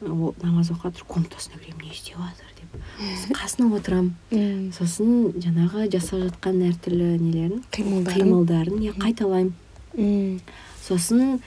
[0.02, 2.70] ол намаз оқып жатыр комнатасына кіремін не істеп жатыр деп.
[3.00, 7.64] Сосын қасына отырамын сосын жаңағы жасап жатқан әртүрлі нелерін?
[7.72, 8.80] Қимылдарын.
[8.80, 10.40] Иә қайталаймын.
[10.88, 11.40] Сосын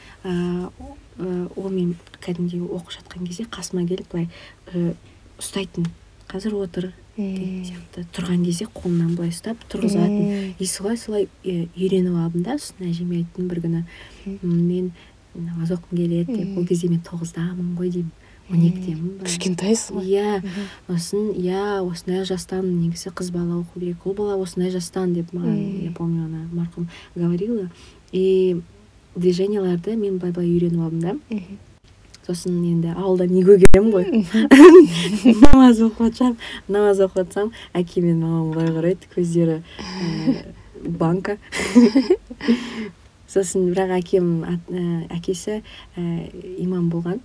[1.56, 4.28] ол мен кәдімгідей оқып жатқан кезде қасыма келіп былай
[5.38, 5.86] ұстайтын.
[6.28, 6.92] Қазір отыр.
[7.16, 8.06] Деген сияқты.
[8.16, 10.54] Тұрған кезде қолымнан былай ұстап тұрғызатын.
[10.58, 13.82] И солай солай үйреніп алдым да сосын әжеме айттым бір күні.
[14.24, 14.38] Мгм.
[14.42, 14.92] «М, мен
[15.34, 16.56] намаз оқығым келеді деп.
[16.58, 18.10] Ол кезде мен тоғыздамын ғой деймін.
[18.52, 20.06] Ба кішкентайсыз ғой.
[20.12, 20.42] Иә
[20.86, 25.58] сосын иә осындай жастан негізі қыз бала оқу керек ұл бала осындай жастан деп маған
[25.86, 27.70] я помню она марқұм говорила.
[28.12, 28.60] И
[29.14, 31.38] движенияларды мен былай былай үйреніп алдым да.
[32.26, 34.04] Сосын енді ауылда не көргенмін ғой.
[35.42, 36.36] Намаз оқып жатсам
[36.68, 40.52] намаз оқып жатсам әкем мен мамам былай қарайды көздері ә,
[40.86, 41.38] банка.
[43.32, 44.56] Сосын бірақ әкем ә,
[45.18, 45.62] әкесі
[45.96, 46.06] ә,
[46.62, 47.20] имам болған.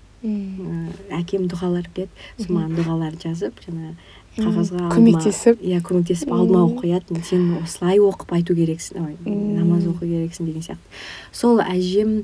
[1.18, 3.96] Әкем дұғалар біледі сосын маған дұғалар жазып жаңағы
[4.38, 5.64] қағазға көмектесіп.
[5.66, 10.62] иә көмектесіп алдыма оқып қоятын сен осылай оқып айту керексің ой намаз оқу керексің деген
[10.62, 11.02] сияқты.
[11.32, 12.24] Сол әжем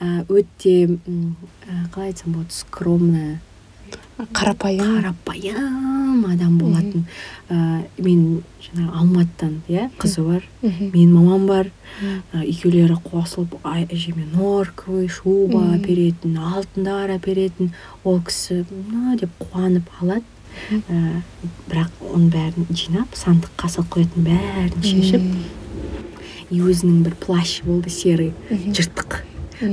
[0.00, 0.98] өте
[1.94, 3.40] қалай айтсам болады скромная.
[4.30, 7.06] Қарапайым қарапайым адам болатын.
[7.50, 10.44] Ә, мен жаңағы алматыдан иә қызы бар.
[10.62, 11.70] Менің мамам бар.
[12.32, 17.72] Ә, екеулері қосылып әжеме норковый шуба әперетін алтындар әперетін
[18.04, 20.24] ол кісі мына деп қуанып алады.
[20.70, 21.22] Ә,
[21.70, 25.26] бірақ оның бәрін жинап сандыққа салып қоятын бәрін шешіп
[26.52, 29.22] и өзінің бір плащ болды серый жыртық.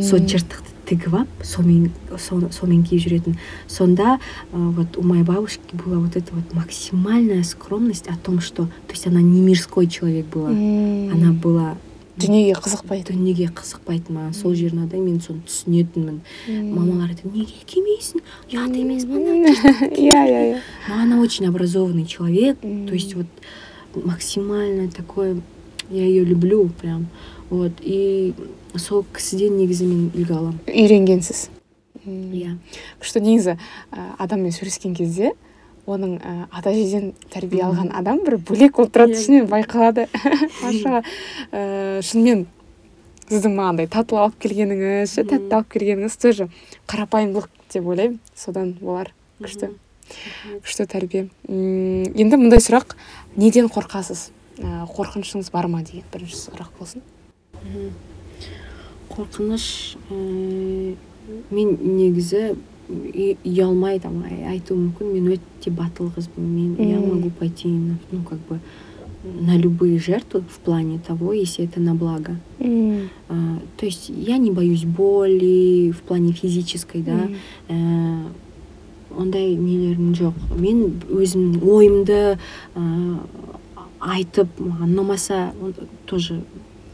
[0.06, 3.37] Сол жыртықты тігіп алып сонымен со- сонымен киіп жүретін
[3.69, 4.19] сонда
[4.53, 8.93] э, вот у моей бабушки была вот эта вот максимальная скромность о том что то
[8.93, 11.11] есть она не мирской человек была М.
[11.13, 11.77] она была
[12.17, 16.69] дүниеге қызықпайды дүниеге қызықпайтын маған сол жері ұнады мен соны түсінетінмін М.
[16.77, 18.23] мамалар айтады неге кимейсің
[18.53, 20.59] ұят емес па иә иә иә
[20.89, 22.87] но она очень образованный человек М.
[22.87, 23.27] то есть вот
[24.05, 25.41] максимально такой
[25.91, 27.07] я ее люблю прям
[27.50, 28.34] Вот и
[28.78, 30.60] сол кісіден негізі мен үлгі аламын.
[30.68, 31.50] Үйренгенсіз?
[32.06, 32.56] Иә.
[33.02, 33.22] күшті.
[33.26, 33.58] Негізі
[33.92, 35.34] адаммен сөйлескен кезде
[35.90, 39.24] оның ә, ата әжеден тәрбие алған адам бір бөлек болып тұрады Иә.
[39.26, 40.08] шынымен байқалады.
[40.64, 41.02] Машалла
[41.52, 42.46] ә, шынымен
[43.30, 46.50] сіздің мағандай тату алып келгеніңіз ше тәтті алып келгеніңіз тоже
[46.90, 48.20] қарапайымдылық деп ойлаймын.
[48.38, 49.74] Содан болар күшті
[50.64, 51.28] күшті тәрбие.
[51.50, 52.96] Енді мындай сұрақ
[53.36, 54.30] неден қорқасыз?
[54.60, 57.02] Ә, қорқынышыңыз бар ма деген бірінші сұрақ болсын.
[59.15, 59.65] қорқыныш
[60.11, 60.95] ііі,
[61.55, 62.55] мен негізі
[62.91, 67.15] үй- ұялмай там ай- айтуым мүмкін мен өте батыл қызбын мен я Мм.
[67.15, 68.59] могу пойти на- ну как бы
[69.41, 74.37] на любые жертвы в плане того если это на благо М, А, то есть я
[74.37, 77.35] не боюсь боли в плане физической да м,
[77.69, 78.27] Ә,
[79.17, 82.39] ондай нелерім жоқ мен өзімнің ойымды
[82.77, 83.19] ә,
[84.01, 85.75] айтып маған ұнамаса он-
[86.07, 86.43] тоже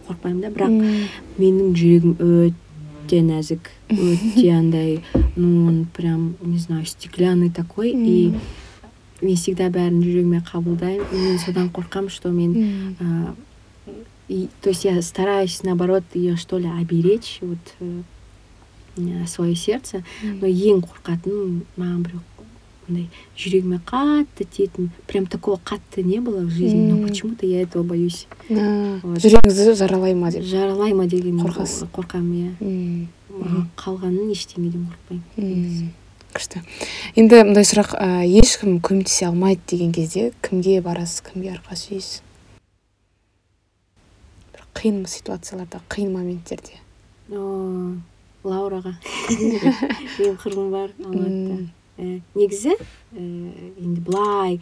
[0.09, 5.01] қорықпаймын да бірақ м, менің жүрегім өте нәзік өте андай
[5.37, 8.33] ну он прям не знаю стеклянный такой и
[9.21, 13.35] мен всегда бәрін жүрегіме қабылдаймын и мен содан қорқамын что мен а,
[14.29, 20.47] и, то есть я стараюсь наоборот ее что ли оберечь вот э, свое сердце но
[20.47, 22.21] ең қорқатыным маған бір
[22.88, 27.62] андай жүрегіме қатты тиетін прям такого қатты не было в жизни но почему то я
[27.62, 28.28] этого боюсь.
[28.50, 29.20] Вот.
[29.20, 30.44] жүрегіңізді жаралай ма деп?
[30.44, 31.88] Жаралай ма деген Қорқасыз.
[31.92, 33.08] қорқамын иә.
[33.76, 35.90] Қалғанын ештеңеден қорықпаймын.
[36.36, 36.60] Күшті.
[37.16, 42.20] Енді мындай сұрақ ә, ешкім көмектесе алмайды деген кезде кімге барасыз кімге арқа сүйейсіз
[44.52, 46.76] бір қиын ситуацияларда қиын моменттерде.
[47.32, 47.96] О,
[48.44, 48.98] лаураға.
[50.20, 51.56] Менің құрбым бар алматыда.
[51.98, 52.06] Мм.
[52.06, 54.62] Э, негізі э, енді былай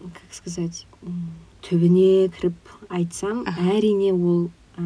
[0.00, 0.86] как сказать
[1.64, 4.84] түбіне кіріп айтсам әрине ол ә,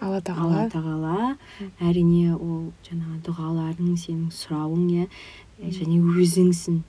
[0.00, 1.36] алла алла тағала тағала
[1.80, 5.08] әрине ол жаңағы дұғаларың сенің сұрауың иә
[5.70, 6.82] және өзіңсің.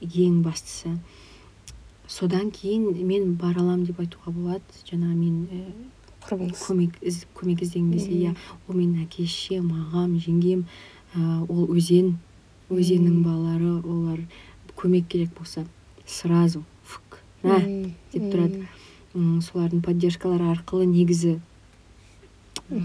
[0.00, 0.94] Ең бастысы.
[2.08, 4.62] Содан кейін мен бара аламын деп айтуға болады.
[4.88, 5.36] Жаңағы мен
[6.26, 6.62] құрбыңыз.
[6.66, 6.92] көмек
[7.36, 8.34] көмек іздеген кезде иә.
[8.68, 10.66] Ол менің әке шешем ағам жеңгем ә,
[11.16, 12.18] ол өзен
[12.70, 14.20] өзеннің балалары олар
[14.76, 15.66] көмек керек болса
[16.06, 16.64] сразу
[17.42, 17.94] Мм.
[18.12, 18.66] деп тұрады.
[19.14, 21.40] Солардың поддержкалары арқылы негізі
[22.70, 22.80] ә,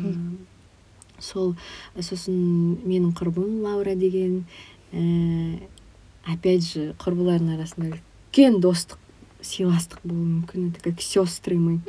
[1.19, 1.55] сол
[1.99, 4.45] сосын менің құрбым лаура деген
[4.91, 5.59] ә,
[6.25, 8.97] опять же құрбылардың арасында үлкен достық
[9.45, 10.71] сыйластық болуы мүмкін.
[10.71, 11.79] Это как сестры мы.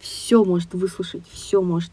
[0.00, 1.92] Все может выслушать, все может.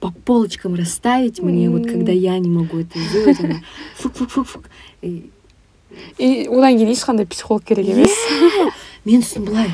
[0.00, 3.62] По полочкам расставить мне, вот когда я не могу это сделать, она
[3.96, 4.68] фук-фук-фук-фук.
[5.02, 5.30] И
[6.18, 8.12] и одан кейін ешқандай психолог керек емес
[9.04, 9.70] мен сосын былай.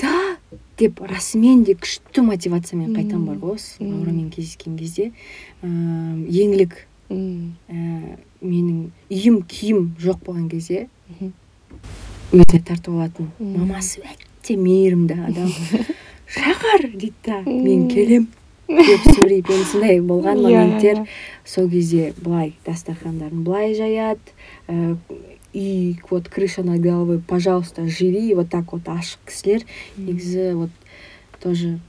[0.00, 0.36] Да?
[0.78, 3.80] Деп расымен де күшті мотивациямен қайтам бар ғой осы.
[3.80, 3.98] М.
[3.98, 5.12] лаурамен кездескен кезде.
[5.62, 6.86] Ыыы еңлік.
[7.10, 7.56] Мм.
[7.68, 10.86] ә, менің үйім киім жоқ болған кезде
[12.32, 13.32] өзіне тартып алатын.
[13.40, 15.50] Мамасы өте мейірімді адам.
[16.30, 17.42] Шақыр дейді да.
[17.44, 18.28] Мен келем
[18.70, 21.06] деп сөйлейді енді сондай болған Иә, иә, моменттер иә.
[21.44, 24.18] сол кезде былай дастархандарын былай жаят
[24.68, 24.96] ә,
[25.54, 29.64] үй вот крыша над головой пожалуйста живи вот так вот ашық кісілер.
[29.96, 30.70] Негізі вот
[31.42, 31.80] тоже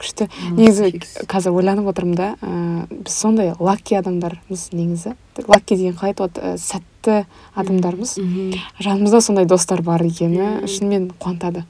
[0.00, 0.28] күшті.
[0.56, 0.92] негізі
[1.28, 5.14] қазір ойланып отырмын да ә, біз сондай лакки адамдармыз негізі.
[5.48, 8.18] Лакки деген қалай вот, ә, сәтті адамдармыз.
[8.80, 11.64] Жанымызда сондай достар бар екені шынымен қуантады.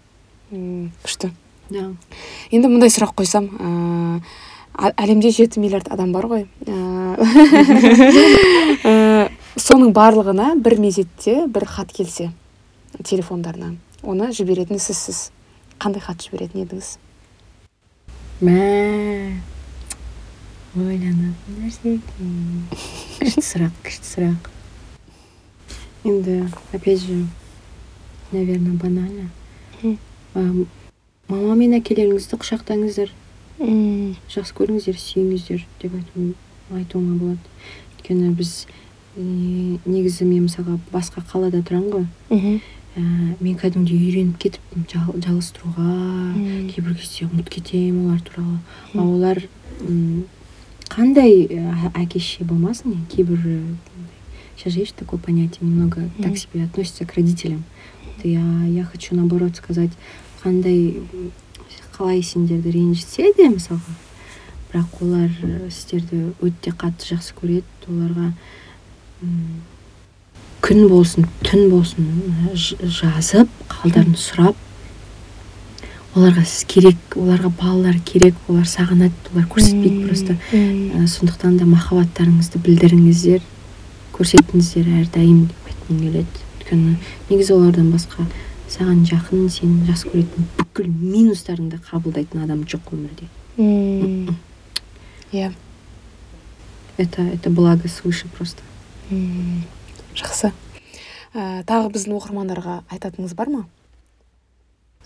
[0.51, 1.31] М, күшті.
[1.71, 6.47] Енді мындай сұрақ қойсам ә, әлемде жеті миллиард адам бар ғой.
[6.67, 6.75] Ә,
[8.91, 12.31] ә, соның барлығына бір мезетте бір хат келсе
[13.05, 15.31] телефондарына оны жіберетін сізсіз.
[15.81, 16.97] Қандай хат жіберетін едіңіз?
[18.45, 19.37] Мә
[20.77, 22.65] ойланатын нәрсе екен.
[23.21, 24.51] Күшті сұрақ күшті сұрақ.
[26.05, 27.27] Енді опять же
[28.33, 29.31] наверное банально.
[31.31, 33.13] Мама мен әкелеріңізді құшақтаңыздар.
[33.61, 36.27] М, жақсы көріңіздер сүйіңіздер деп айту,
[36.75, 37.55] айтуыма болады.
[37.99, 38.67] Өйткені біз
[39.17, 39.23] ә,
[39.87, 42.61] негізі мен мысалға басқа қалада тұрамын ғой.
[42.97, 43.03] Ә,
[43.39, 45.87] мен кәдімгідей үйреніп кетіппін жал, жалғыз тұруға
[46.35, 46.71] Мм.
[46.73, 48.59] кейбір кезде ұмытып кетемін олар туралы.
[48.95, 49.15] А Мм.
[49.15, 49.43] олар
[50.91, 53.39] қандай ә, әке шеше болмасын иә, кейбір
[54.57, 57.63] сейчас же есть такое понятие немного так себе относятся к родителям.
[58.25, 59.91] Я я хочу наоборот сказать
[60.43, 61.01] қандай
[61.97, 63.97] қалай сендерді ренжітсе де мысалға
[64.71, 68.31] бірақ олар ә, сіздерді өте қатты жақсы көреді оларға
[70.65, 72.09] күн болсын түн болсын
[72.55, 74.57] ж- жазып қалдарын сұрап
[76.15, 80.37] оларға сіз керек оларға балалар керек олар сағынады олар көрсетпейді просто.
[80.53, 83.45] Ә, сондықтан да махаббаттарыңызды білдіріңіздер
[84.17, 86.43] көрсетіңіздер әрдайым деп айтқым келеді.
[86.61, 86.97] Өйткені
[87.31, 88.27] негізі олардан басқа
[88.71, 93.27] саған жақын сені жақсы көретін бүкіл минустарыңды қабылдайтын адам жоқ өмірде.
[95.33, 95.53] Иә.
[96.97, 98.63] Это это благо свыше просто.
[100.15, 100.53] Жақсы.
[101.35, 103.65] Ә, тағы біздің оқырмандарға айтатыныңыз бар ма?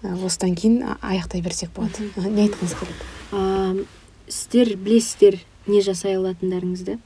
[0.02, 2.08] Ә, осыдан кейін аяқтай берсек болады.
[2.16, 3.86] Не айтқыңыз келеді?
[4.28, 6.98] Сіздер білесіздер не жасай алатындарыңызды.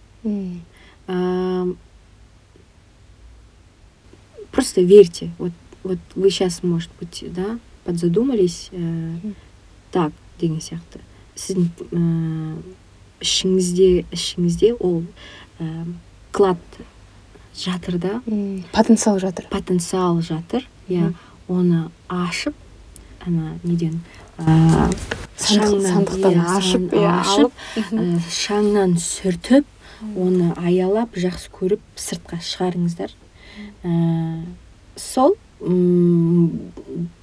[4.52, 5.30] Просто верьте.
[5.38, 5.52] Вот,
[5.89, 9.14] вот вы сейчас, может быть, да, подзадумались, э,
[9.91, 11.01] так, деген сияқты.
[11.39, 12.03] Сіздің ә,
[13.24, 15.05] ішіңізде, ішіңізде ол
[15.59, 15.86] ә,
[16.32, 16.61] клад
[17.57, 18.20] жатыр да,
[18.72, 19.47] потенциал жатыр.
[19.51, 20.68] Потенциал жатыр.
[20.89, 21.14] Иә,
[21.49, 22.55] оны ашып,
[23.24, 24.03] ана неден
[24.36, 24.93] ә,
[25.41, 27.53] сандықтан ашып, ашып
[28.28, 29.66] шаңнан сүртіп
[30.14, 33.14] оны аялап жақсы көріп сыртқа шығарыңыздар.
[33.82, 34.45] Ә,
[34.97, 36.72] сол м,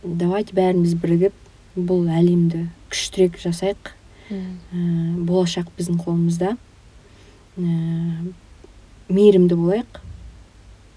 [0.04, 1.34] давайте бәріміз бірігіп
[1.76, 3.94] бұл әлемді күштірек жасайық.
[4.32, 4.36] Ә,
[5.28, 6.56] болашақ біздің қолымызда.
[7.58, 7.66] Ә,
[9.10, 10.02] мейірімді болайық.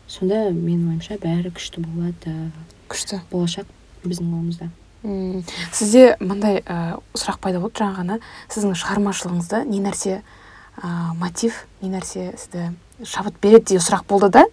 [0.08, 2.34] Сонда менің ойымша бәрі күшті болады.
[2.88, 3.20] Күшті.
[3.32, 3.66] Болашақ
[4.04, 4.70] біздің қолымызда.
[5.72, 7.78] Сізде мындай ә, сұрақ пайда болды.
[7.78, 8.20] Жаңа ғана
[8.50, 10.22] сіздің шығармашылығыңызда не нәрсе
[10.82, 12.70] ә, мотив не нәрсе сізді
[13.06, 14.46] шабыт береді деген сұрақ болды да.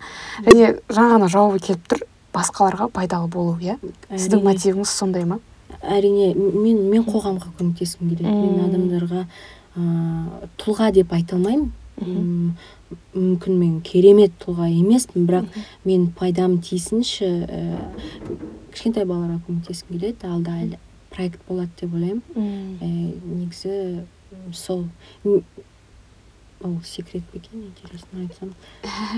[0.45, 2.04] Және жаңа ғана жауабы келіп тұр.
[2.35, 3.77] Басқаларға пайдалы болу иә?
[4.11, 5.39] Сіздің мотивіңіз сондай ма?
[5.81, 8.29] Әрине мен мен қоғамға көмектескім келеді.
[8.29, 11.71] Мен адамдарға ә, тұлға деп айта алмаймын.
[13.15, 17.61] Мүмкін мен керемет тұлға емеспін бірақ мен пайдам тисінші ә,
[18.73, 20.27] кішкентай балаларға көмектескім келеді.
[20.27, 20.79] Алда әлі
[21.15, 22.23] проект болады деп ойлаймын.
[22.35, 22.91] Ә,
[23.23, 24.05] негізі
[24.53, 24.85] сол
[26.63, 28.53] ол секрет пе екен интересно айтсам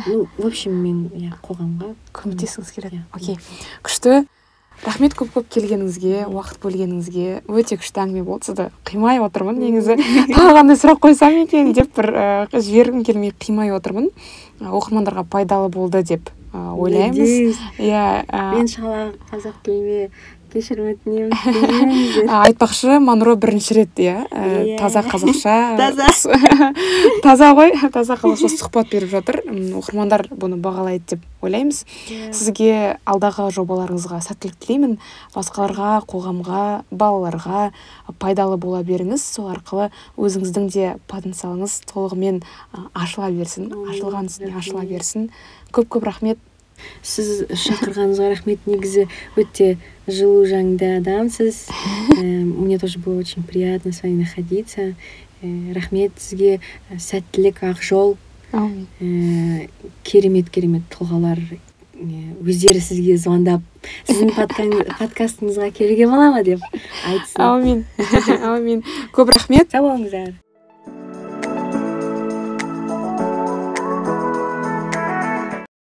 [0.07, 3.03] ну в общем мен иә қоғамға көмектескіңіз келеді Иә.
[3.13, 3.37] окей.
[3.83, 4.25] күшті.
[4.85, 7.41] Рахмет көп көп келгеніңізге уақыт бөлгеніңізге.
[7.49, 8.45] Өте күшті әңгіме болды.
[8.45, 9.95] Сізді қимай отырмын негізі.
[10.37, 14.11] Тағы қандай сұрақ қойсам екен деп бір ә, жібергім келмей қимай отырмын.
[14.61, 17.57] Оқырмандарға пайдалы болды деп ойлаймыз.
[17.81, 18.21] Иә
[18.53, 20.11] мен шала қазақ тіліне
[20.57, 22.29] кешірім өтінемін.
[22.41, 24.15] Айтпақшы манро бірінші рет иә?
[24.33, 24.77] Ә, Иә.
[24.81, 25.55] таза қазақша.
[25.77, 26.07] Таза.
[27.25, 29.39] таза ғой таза қазақша сұхбат беріп жатыр.
[29.77, 31.83] Оқырмандар бұны бағалайды деп ойлаймыз.
[32.33, 34.97] Сізге алдағы жобаларыңызға сәттілік тілеймін.
[35.35, 37.69] Басқаларға қоғамға балаларға
[38.19, 39.21] пайдалы бола беріңіз.
[39.21, 42.41] Сол арқылы өзіңіздің де потенциалыңыз толығымен
[42.97, 45.29] ашыла берсін ашылған үстіне ашыла берсін.
[45.71, 46.41] Көп көп рахмет.
[47.01, 48.63] Сіз шақырғаныңызға рахмет.
[48.67, 49.07] Негізі
[49.37, 51.67] өте жылу жанды адамсыз.
[52.17, 54.95] Э, мне тоже было очень приятно с вами находиться.
[55.41, 56.59] Э, рахмет сізге.
[56.97, 58.17] Сәттілік ақ жол.
[58.51, 59.67] Әумин Э,
[60.03, 61.41] керемет керемет тұлғалар.
[61.97, 63.61] Өздері сізге звондап
[64.05, 64.33] сіздің
[65.01, 66.61] подкастыңызға келуге бола ма деп
[67.09, 67.41] айтсын.
[67.41, 67.85] Әумин
[68.37, 68.83] әумин
[69.17, 69.71] көп рахмет.
[69.73, 70.35] Сау болыңыздар.